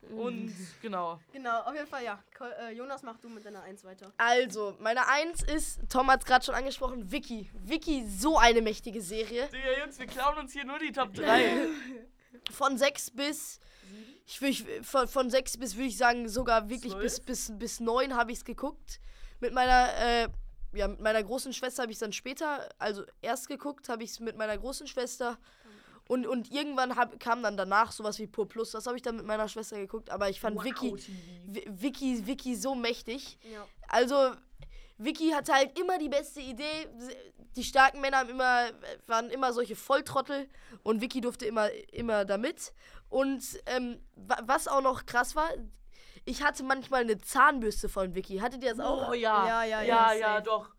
Und 0.10 0.54
genau. 0.82 1.20
Genau, 1.32 1.62
auf 1.62 1.74
jeden 1.74 1.88
Fall, 1.88 2.04
ja. 2.04 2.24
Äh, 2.62 2.74
Jonas, 2.74 3.04
mach 3.04 3.18
du 3.20 3.30
mit 3.30 3.46
deiner 3.46 3.64
1 3.64 3.84
weiter. 3.84 4.12
also, 4.18 4.76
meine 4.80 5.08
Eins 5.08 5.44
ist, 5.44 5.80
Tom 5.90 6.10
hat 6.10 6.22
es 6.22 6.26
gerade 6.26 6.44
schon 6.46 6.56
angesprochen, 6.56 7.12
Vicky. 7.12 7.50
Vicky, 7.54 8.06
so 8.08 8.38
eine 8.38 8.62
mächtige 8.62 9.02
Serie. 9.02 9.48
Digga, 9.48 9.80
Jungs, 9.84 10.00
wir 10.00 10.08
klauen 10.08 10.38
uns 10.38 10.54
hier 10.54 10.66
nur 10.66 10.80
die 10.80 10.92
Top 10.92 11.14
3. 11.14 11.68
Von 12.52 12.78
sechs 12.78 13.12
bis. 13.12 13.60
Ich 14.26 14.42
will, 14.42 14.50
ich, 14.50 14.64
von, 14.84 15.08
von 15.08 15.32
sechs 15.32 15.58
bis, 15.58 15.76
würde 15.76 15.88
ich 15.88 15.98
sagen, 15.98 16.30
sogar 16.30 16.70
wirklich 16.70 16.94
bis, 16.96 17.20
bis, 17.20 17.52
bis 17.58 17.80
neun 17.80 18.16
habe 18.16 18.32
ich 18.32 18.40
es 18.40 18.46
geguckt. 18.46 19.00
Mit 19.40 19.54
meiner, 19.54 19.90
äh, 19.98 20.28
ja, 20.74 20.88
mit 20.88 21.00
meiner 21.00 21.24
großen 21.24 21.52
Schwester 21.54 21.82
habe 21.82 21.92
ich 21.92 21.96
es 21.96 22.00
dann 22.00 22.14
später, 22.14 22.70
also 22.78 23.04
erst 23.22 23.48
geguckt, 23.48 23.90
habe 23.90 24.04
ich 24.04 24.12
es 24.12 24.20
mit 24.20 24.38
meiner 24.38 24.56
großen 24.56 24.86
Schwester. 24.86 25.40
Und, 26.10 26.26
und 26.26 26.52
irgendwann 26.52 26.96
hab, 26.96 27.20
kam 27.20 27.44
dann 27.44 27.56
danach 27.56 27.92
sowas 27.92 28.18
wie 28.18 28.26
Pur 28.26 28.48
Plus. 28.50 28.72
Das 28.72 28.88
habe 28.88 28.98
ich 28.98 29.04
dann 29.04 29.18
mit 29.18 29.26
meiner 29.28 29.48
Schwester 29.48 29.78
geguckt. 29.78 30.10
Aber 30.10 30.28
ich 30.28 30.42
fand 30.42 30.56
Vicky, 30.66 30.90
Vi- 31.48 31.82
Vicky, 31.82 32.26
Vicky 32.26 32.56
so 32.56 32.74
mächtig. 32.74 33.38
Ja. 33.44 33.64
Also, 33.88 34.32
Vicky 34.98 35.30
hatte 35.30 35.54
halt 35.54 35.78
immer 35.80 36.00
die 36.00 36.10
beste 36.10 36.42
Idee. 36.42 36.88
Die 37.56 37.64
starken 37.64 38.02
Männer 38.02 38.18
haben 38.18 38.30
immer, 38.30 38.70
waren 39.06 39.30
immer 39.30 39.54
solche 39.54 39.76
Volltrottel 39.76 40.50
und 40.82 41.00
Vicky 41.00 41.22
durfte 41.22 41.46
immer, 41.46 41.70
immer 41.94 42.26
damit. 42.26 42.74
Und 43.10 43.44
ähm, 43.68 44.00
wa- 44.16 44.42
was 44.46 44.68
auch 44.68 44.82
noch 44.82 45.06
krass 45.06 45.36
war, 45.36 45.50
ich 46.26 46.42
hatte 46.44 46.64
manchmal 46.64 47.02
eine 47.02 47.20
Zahnbürste 47.20 47.88
von 47.88 48.16
Vicky. 48.16 48.40
Hattet 48.40 48.64
ihr 48.64 48.72
das 48.72 48.80
auch? 48.80 49.10
Oh 49.10 49.14
ja. 49.14 49.46
Ja, 49.48 49.64
ja, 49.64 49.82
ja. 49.84 50.14
ja, 50.14 50.14
Ja, 50.16 50.42
doch. 50.42 50.70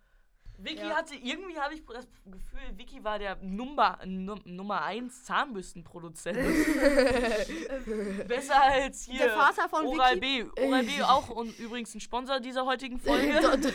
Vicky 0.63 0.83
Ja. 0.87 0.97
hatte, 0.97 1.15
irgendwie 1.15 1.59
habe 1.59 1.75
ich 1.75 1.83
das 1.87 2.07
Gefühl, 2.25 2.77
Vicky 2.77 3.03
war 3.03 3.19
der 3.19 3.37
Nummer, 3.43 3.99
Num, 4.05 4.41
Nummer 4.45 4.83
1 4.83 5.25
Zahnbürstenproduzent. 5.25 6.39
Besser 8.29 8.61
als 8.63 9.05
hier. 9.05 9.19
Der 9.21 9.31
Vater 9.31 9.69
von 9.69 9.87
Oral 9.87 10.17
Vicky? 10.17 10.45
B. 10.45 10.63
Oral 10.67 10.83
B 10.85 11.03
auch 11.03 11.29
und 11.31 11.59
übrigens 11.59 11.95
ein 11.95 12.01
Sponsor 12.01 12.41
dieser 12.41 12.67
heutigen 12.67 12.99
Folge. 12.99 13.41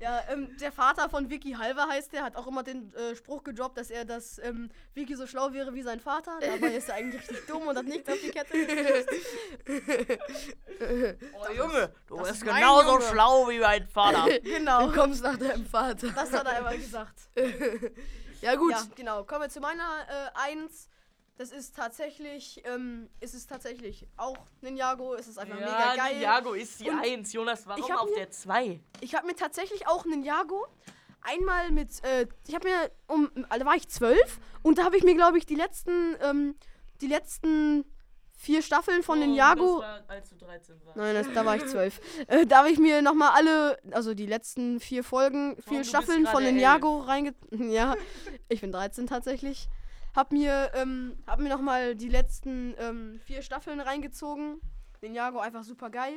Ja, 0.00 0.20
ähm, 0.32 0.48
der 0.60 0.72
Vater 0.72 1.08
von 1.08 1.30
Vicky 1.30 1.52
Halver 1.52 1.86
heißt 1.88 2.12
der, 2.12 2.24
hat 2.24 2.34
auch 2.34 2.48
immer 2.48 2.64
den 2.64 2.92
äh, 2.94 3.14
Spruch 3.14 3.44
gedroppt, 3.44 3.78
dass 3.78 3.90
er, 3.90 4.04
dass 4.04 4.38
ähm, 4.38 4.70
Vicky 4.94 5.14
so 5.14 5.24
schlau 5.28 5.52
wäre 5.52 5.72
wie 5.72 5.82
sein 5.82 6.00
Vater. 6.00 6.32
Dabei 6.40 6.74
ist 6.74 6.88
er 6.88 6.96
eigentlich 6.96 7.20
richtig 7.22 7.46
dumm 7.46 7.68
und 7.68 7.76
hat 7.76 7.84
nichts 7.86 8.08
auf 8.08 8.18
die 8.20 8.30
Kette 8.30 8.52
gekriegt. 8.66 10.18
oh 11.34 11.52
Junge, 11.56 11.92
du 12.08 12.16
das 12.16 12.30
bist 12.30 12.44
genauso 12.44 12.92
Junge. 12.94 13.04
schlau 13.04 13.48
wie 13.48 13.58
mein 13.60 13.86
Vater. 13.86 14.26
Genau, 14.40 14.88
Du 14.88 14.92
kommst 15.00 15.22
nach 15.22 15.38
deinem 15.52 15.66
Vater. 15.66 16.08
das 16.10 16.32
hat 16.32 16.46
er 16.46 16.56
einmal 16.56 16.78
gesagt. 16.78 17.18
Ja, 18.42 18.56
gut. 18.56 18.72
Ja, 18.72 18.82
genau. 18.96 19.22
Kommen 19.22 19.42
wir 19.42 19.48
zu 19.50 19.60
meiner 19.60 19.84
äh, 20.08 20.30
Eins. 20.50 20.88
Das 21.38 21.52
ist 21.52 21.76
tatsächlich, 21.76 22.60
ähm, 22.66 23.08
ist 23.20 23.34
es 23.34 23.46
tatsächlich 23.46 24.08
auch 24.16 24.36
Ninjago. 24.60 25.14
Es 25.14 25.28
ist 25.28 25.38
einfach 25.38 25.54
mega 25.54 25.94
geil. 25.94 26.14
Ninjago 26.16 26.52
ist 26.54 26.80
die 26.80 26.90
Und 26.90 26.98
1. 27.04 27.32
Jonas, 27.32 27.66
warum 27.68 27.90
auf 27.92 28.10
mir- 28.10 28.16
der 28.16 28.30
2? 28.32 28.80
Ich 29.00 29.14
habe 29.14 29.28
mir 29.28 29.36
tatsächlich 29.36 29.86
auch 29.86 30.04
Ninjago 30.06 30.66
einmal 31.22 31.70
mit, 31.70 32.02
äh, 32.04 32.26
ich 32.48 32.54
habe 32.56 32.68
mir, 32.68 32.90
um, 33.06 33.30
da 33.48 33.64
war 33.64 33.76
ich 33.76 33.88
zwölf 33.88 34.40
und 34.62 34.78
da 34.78 34.84
habe 34.84 34.96
ich 34.96 35.04
mir, 35.04 35.14
glaube 35.14 35.38
ich, 35.38 35.46
die 35.46 35.54
letzten, 35.54 36.16
ähm, 36.20 36.56
die 37.00 37.06
letzten 37.06 37.84
vier 38.42 38.60
Staffeln 38.60 39.02
von. 39.02 39.18
Oh, 39.18 39.22
Das 39.80 39.88
war, 39.88 40.02
als 40.08 40.28
du 40.30 40.36
13 40.36 40.84
warst. 40.84 40.96
Nein, 40.96 41.14
das, 41.14 41.32
da 41.32 41.46
war 41.46 41.56
ich 41.56 41.66
zwölf. 41.66 42.00
Äh, 42.26 42.44
da 42.46 42.58
habe 42.58 42.70
ich 42.70 42.78
mir 42.78 43.00
nochmal 43.00 43.30
alle, 43.34 43.78
also 43.92 44.14
die 44.14 44.26
letzten 44.26 44.80
vier 44.80 45.04
Folgen, 45.04 45.56
vier 45.62 45.78
bist 45.78 45.90
Staffeln 45.90 46.26
von 46.26 46.42
gerade 46.42 46.52
Ninjago 46.52 47.00
reinge... 47.00 47.34
Ja, 47.50 47.94
ich 48.48 48.60
bin 48.60 48.72
13 48.72 49.06
tatsächlich. 49.06 49.68
Hab 50.14 50.32
mir, 50.32 50.72
ähm, 50.74 51.16
hab 51.26 51.38
mir 51.38 51.48
nochmal 51.48 51.94
die 51.94 52.08
letzten 52.08 52.74
ähm, 52.78 53.20
vier 53.24 53.42
Staffeln 53.42 53.80
reingezogen. 53.80 54.60
Ninjago 55.00 55.38
einfach 55.38 55.64
super 55.64 55.90
geil. 55.90 56.14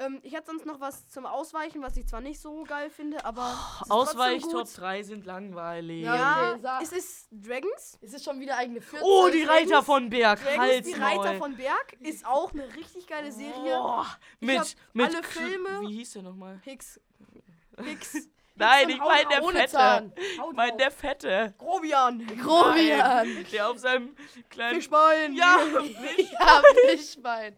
Ähm, 0.00 0.18
ich 0.22 0.32
hätte 0.34 0.46
sonst 0.46 0.64
noch 0.64 0.80
was 0.80 1.06
zum 1.08 1.26
Ausweichen, 1.26 1.82
was 1.82 1.96
ich 1.96 2.06
zwar 2.08 2.20
nicht 2.22 2.40
so 2.40 2.62
geil 2.64 2.88
finde, 2.88 3.22
aber. 3.24 3.42
es 3.52 3.80
ist 3.82 3.88
trotzdem 3.88 3.92
Ausweich 4.20 4.42
gut. 4.42 4.52
Top 4.52 4.74
3 4.74 5.02
sind 5.02 5.26
langweilig. 5.26 6.02
Ja, 6.04 6.54
Okay, 6.54 6.82
es 6.82 6.92
ist 6.92 7.28
Dragons. 7.30 7.98
Es 8.00 8.14
ist 8.14 8.24
schon 8.24 8.40
wieder 8.40 8.56
eigene 8.56 8.80
14. 8.80 9.06
Oh, 9.06 9.28
die 9.28 9.42
Reiter 9.42 9.82
von 9.82 10.08
Berg. 10.08 10.40
Dragons, 10.42 10.58
Halt's 10.58 10.88
die 10.88 10.94
Reiter 10.94 11.34
von 11.34 11.54
Berg, 11.56 11.96
ist 12.00 12.24
auch 12.24 12.50
eine 12.52 12.64
richtig 12.74 13.06
geile 13.06 13.30
Serie. 13.30 13.78
Oh, 13.78 14.04
mit, 14.40 14.74
mit 14.94 15.06
alle 15.14 15.22
Filme- 15.22 15.80
Wie 15.82 15.92
hieß 15.98 16.12
der 16.14 16.22
nochmal? 16.22 16.58
Hicks. 16.64 16.98
Hicks. 17.84 18.28
Nein, 18.56 18.90
ich 18.90 18.98
meine 18.98 19.28
der 19.28 19.42
Fette. 19.42 20.12
Ich 20.16 20.52
meine 20.54 20.76
der 20.76 20.90
Fette. 20.90 21.54
Grobian. 21.56 22.26
Grobian. 22.42 23.46
Der 23.52 23.70
auf 23.70 23.78
seinem 23.78 24.14
kleinen. 24.50 24.74
Fischbein. 24.76 25.34
Ja, 25.34 25.58
Ja, 26.40 26.62
Fischbein. 26.90 27.56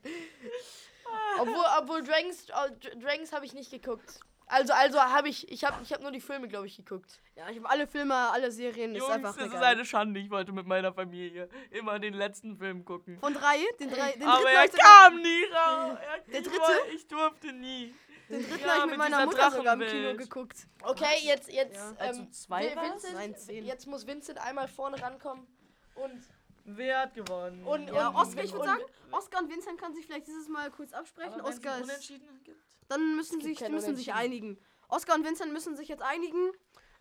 Obwohl, 1.41 1.65
obwohl 1.81 2.03
Dragons, 2.03 2.47
oh, 2.51 2.69
Dr- 2.81 2.97
Dragons 3.01 3.33
habe 3.33 3.45
ich 3.47 3.55
nicht 3.55 3.71
geguckt. 3.71 4.21
Also, 4.47 4.73
also 4.75 5.01
habe 5.01 5.29
ich, 5.31 5.51
ich 5.51 5.65
habe 5.65 5.83
ich 5.83 5.93
hab 5.93 6.03
nur 6.03 6.11
die 6.11 6.21
Filme, 6.21 6.47
glaube 6.47 6.67
ich, 6.67 6.77
geguckt. 6.77 7.21
Ja, 7.37 7.49
ich 7.49 7.57
habe 7.57 7.71
alle 7.71 7.87
Filme, 7.87 8.15
alle 8.15 8.51
Serien. 8.51 8.95
Jungs, 8.95 9.07
ist 9.09 9.11
einfach 9.15 9.35
das 9.37 9.47
ist 9.47 9.53
geil. 9.53 9.63
eine 9.65 9.85
Schande. 9.87 10.21
Ich 10.21 10.29
wollte 10.31 10.53
mit 10.53 10.67
meiner 10.67 10.93
Familie 10.93 11.49
immer 11.71 11.99
den 11.99 12.13
letzten 12.15 12.57
Film 12.59 12.85
gucken. 12.85 13.19
Von 13.19 13.33
drei, 13.33 13.59
den, 13.81 13.91
drei, 13.91 14.13
den 14.13 14.25
Aber 14.25 14.43
dritten 14.43 14.77
er 14.77 14.83
kam 14.83 15.17
nie 15.23 15.45
raus. 15.45 15.99
Er- 16.03 16.19
Der 16.33 16.41
ich 16.41 16.47
dritte? 16.47 16.61
woll- 16.61 16.95
Ich 16.95 17.07
durfte 17.09 17.53
nie. 17.53 17.95
Den 18.29 18.43
dritten 18.47 18.61
Ja, 18.65 18.67
habe 18.69 18.79
ich 18.79 18.83
mit 18.83 18.91
mit 18.91 18.99
meiner 18.99 19.25
Mutter 19.25 19.51
sogar 19.51 19.75
im. 19.75 19.87
Kino 19.89 20.15
geguckt. 20.17 20.67
Okay, 20.83 21.19
jetzt, 21.23 21.51
jetzt. 21.51 21.77
Ja. 21.77 21.95
Also 21.99 22.21
Ähm, 22.23 22.33
zwei 22.33 22.67
Vin- 22.69 22.77
war's? 22.77 22.91
Vincent, 22.93 23.15
Nein, 23.15 23.37
zehn. 23.37 23.65
Jetzt 23.65 23.87
muss 23.87 24.07
Vincent 24.07 24.39
einmal 24.39 24.69
vorne 24.69 25.01
rankommen. 25.01 25.47
Und 25.95 26.23
Wer 26.65 27.01
hat 27.01 27.15
gewonnen? 27.15 27.65
Und- 27.65 27.89
Ja, 27.89 28.09
und- 28.09 28.15
Oscar, 28.17 28.45
ich 28.45 28.53
würde 28.53 28.67
sagen, 28.67 28.83
Oscar 29.11 29.41
und 29.43 29.51
Vincent 29.51 29.81
können 29.81 29.95
sich 29.95 30.07
vielleicht 30.07 30.27
dieses 30.27 30.49
Mal 30.49 30.71
kurz 30.71 30.93
absprechen. 30.93 31.41
Aber 31.41 31.49
Oscar 31.49 31.79
ist. 31.79 31.85
Unentschieden 31.85 32.43
gibt? 32.45 32.61
Dann 32.89 33.17
müssen 33.17 33.41
sich, 33.41 33.61
müssen 33.69 33.97
sich 33.97 34.13
einigen. 34.13 34.59
Oscar 34.89 35.15
und 35.17 35.25
Vincent 35.25 35.53
müssen 35.53 35.77
sich 35.77 35.89
jetzt 35.89 36.03
einigen. 36.03 36.53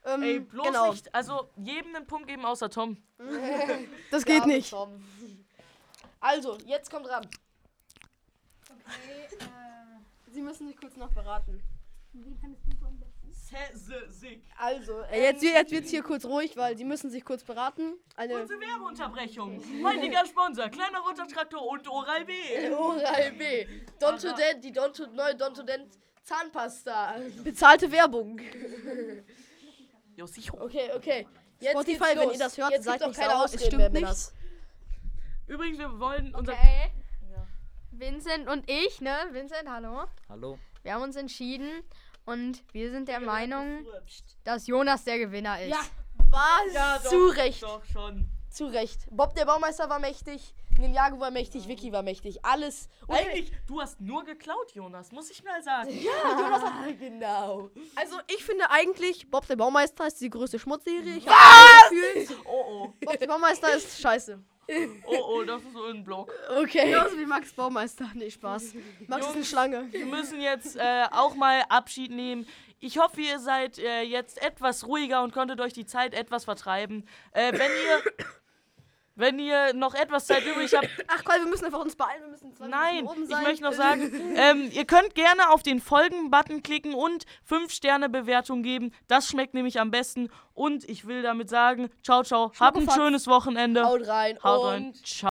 Ähm, 0.03 0.23
Ey, 0.23 0.39
bloß 0.39 0.65
genau. 0.67 0.91
nicht. 0.91 1.13
Also 1.13 1.49
jedem 1.57 1.95
einen 1.95 2.07
Punkt 2.07 2.27
geben 2.27 2.45
außer 2.45 2.69
Tom. 2.69 2.97
Das 4.11 4.25
geht 4.25 4.45
nicht. 4.45 4.71
Tom. 4.71 5.03
Also, 6.19 6.57
jetzt 6.65 6.89
kommt 6.89 7.07
ran. 7.07 7.27
Sie 10.31 10.41
müssen 10.41 10.67
sich 10.67 10.77
kurz 10.77 10.95
noch 10.95 11.11
beraten. 11.11 11.61
Also, 14.57 15.01
Äh, 15.11 15.23
jetzt 15.23 15.41
wird 15.41 15.55
jetzt 15.55 15.71
wird's 15.71 15.89
hier 15.89 16.03
kurz 16.03 16.25
ruhig, 16.25 16.55
weil 16.57 16.77
sie 16.77 16.85
müssen 16.85 17.09
sich 17.09 17.25
kurz 17.25 17.43
beraten. 17.43 17.93
Eine 18.15 18.41
Unsere 18.41 18.59
Werbeunterbrechung. 18.59 19.61
Heutiger 19.83 20.25
Sponsor, 20.25 20.69
kleiner 20.69 20.99
roter 20.99 21.27
Traktor 21.27 21.65
und 21.67 21.87
Oral 21.87 22.25
B. 22.25 22.33
Oral 22.71 23.31
B. 23.33 23.65
Dontodent, 23.99 24.63
die 24.63 24.71
Donto, 24.71 25.07
neue 25.07 25.35
Dontodent 25.35 25.97
Zahnpasta. 26.23 27.15
bezahlte 27.43 27.91
Werbung. 27.91 28.39
Jo, 30.13 30.25
sicher. 30.27 30.59
Okay, 30.61 30.91
okay. 30.93 31.27
Jetzt 31.61 31.71
Spotify, 31.71 31.99
geht's 31.99 32.19
wenn 32.19 32.31
ihr 32.31 32.37
das 32.37 32.57
hört, 32.57 32.71
Jetzt 32.71 32.83
seid 32.83 33.01
doch 33.01 33.13
keine 33.13 33.29
sauer, 33.31 33.45
es 33.45 33.53
Ausreden 33.53 33.65
stimmt 33.65 33.93
mehr, 33.93 34.09
nicht. 34.09 34.33
Übrigens, 35.47 35.79
wir 35.79 35.99
wollen 35.99 36.35
unser. 36.35 36.51
Okay. 36.51 36.91
Vincent 37.91 38.47
und 38.49 38.69
ich, 38.69 38.99
ne? 38.99 39.15
Vincent, 39.31 39.69
hallo. 39.69 40.05
Hallo. 40.27 40.59
Wir 40.83 40.93
haben 40.93 41.03
uns 41.03 41.15
entschieden 41.15 41.83
und 42.25 42.63
wir 42.73 42.91
sind 42.91 43.07
der 43.07 43.19
Meinung, 43.19 43.85
dass 44.43 44.67
Jonas 44.67 45.03
der 45.03 45.19
Gewinner 45.19 45.61
ist. 45.61 45.69
Ja, 45.69 45.79
Was? 46.29 46.73
Ja, 46.73 46.97
doch, 46.99 47.09
Zu 47.09 47.27
Recht. 47.27 47.63
Doch, 47.63 47.83
schon. 47.85 48.29
zu 48.49 48.65
Recht. 48.67 48.99
Bob 49.09 49.33
der 49.35 49.45
Baumeister 49.45 49.89
war 49.89 49.99
mächtig, 49.99 50.53
Ninjago 50.77 51.19
war 51.19 51.31
mächtig, 51.31 51.67
Vicky 51.67 51.91
war 51.91 52.01
mächtig. 52.01 52.43
Alles. 52.43 52.87
Und 53.07 53.15
Eigentlich, 53.17 53.51
du 53.67 53.81
hast 53.81 53.99
nur 54.01 54.23
geklaut, 54.23 54.71
Jonas, 54.73 55.11
muss 55.11 55.29
ich 55.29 55.43
mal 55.43 55.61
sagen. 55.61 55.89
Ja, 56.01 56.91
genau. 56.99 57.69
Also 57.95 58.17
ich 58.27 58.43
finde 58.43 58.69
eigentlich, 58.69 59.29
Bob 59.29 59.45
der 59.47 59.55
Baumeister 59.57 60.07
ist 60.07 60.19
die 60.21 60.29
größte 60.29 60.57
Schmutzserie. 60.59 61.17
Ich 61.17 61.25
Was? 61.25 61.89
Gefühl, 61.89 62.37
Oh, 62.45 62.63
oh. 62.67 62.93
Bob 63.05 63.17
der 63.19 63.27
Baumeister 63.27 63.73
ist 63.75 63.99
scheiße. 63.99 64.41
Oh, 65.05 65.15
oh, 65.27 65.43
das 65.43 65.61
ist 65.61 65.73
so 65.73 65.85
ein 65.85 66.03
Block. 66.03 66.31
Okay. 66.61 66.91
Genauso 66.91 67.17
wie 67.17 67.25
Max 67.25 67.51
Baumeister. 67.51 68.09
Nee, 68.13 68.29
Spaß. 68.29 68.73
Max 69.07 69.27
ist 69.27 69.35
eine 69.35 69.45
Schlange. 69.45 69.87
Wir 69.91 70.05
müssen 70.05 70.39
jetzt 70.41 70.75
äh, 70.77 71.05
auch 71.11 71.35
mal 71.35 71.63
Abschied 71.69 72.11
nehmen. 72.11 72.47
Ich 72.79 72.97
hoffe, 72.97 73.21
ihr 73.21 73.39
seid 73.39 73.77
äh, 73.79 74.01
jetzt 74.01 74.41
etwas 74.41 74.87
ruhiger 74.87 75.23
und 75.23 75.33
konntet 75.33 75.59
euch 75.59 75.73
die 75.73 75.85
Zeit 75.85 76.13
etwas 76.13 76.45
vertreiben. 76.45 77.07
Äh, 77.31 77.51
wenn 77.53 77.69
ihr 77.69 78.25
Wenn 79.15 79.39
ihr 79.39 79.73
noch 79.73 79.93
etwas 79.93 80.25
Zeit 80.25 80.45
übrig 80.45 80.73
habt, 80.73 80.87
Ach 81.07 81.23
komm, 81.23 81.43
wir 81.43 81.49
müssen 81.49 81.65
einfach 81.65 81.81
uns 81.81 81.95
beeilen. 81.95 82.21
Wir 82.23 82.29
müssen 82.29 82.55
zwei 82.55 82.67
Nein, 82.67 83.05
oben 83.05 83.23
ich 83.23 83.29
sein. 83.29 83.43
möchte 83.43 83.63
noch 83.63 83.73
sagen, 83.85 84.11
ähm, 84.35 84.69
ihr 84.71 84.85
könnt 84.85 85.15
gerne 85.15 85.49
auf 85.49 85.63
den 85.63 85.79
Folgen-Button 85.81 86.63
klicken 86.63 86.93
und 86.93 87.25
5-Sterne-Bewertung 87.49 88.63
geben. 88.63 88.93
Das 89.07 89.27
schmeckt 89.27 89.53
nämlich 89.53 89.79
am 89.79 89.91
besten. 89.91 90.29
Und 90.53 90.87
ich 90.89 91.07
will 91.07 91.21
damit 91.21 91.49
sagen, 91.49 91.89
ciao, 92.03 92.23
ciao, 92.23 92.51
habt 92.59 92.77
ein 92.77 92.89
schönes 92.89 93.27
Wochenende. 93.27 93.83
Haut 93.83 94.07
rein 94.07 94.37
Haut 94.43 94.61
und 94.61 94.67
rein. 94.67 94.93
Ciao. 95.03 95.29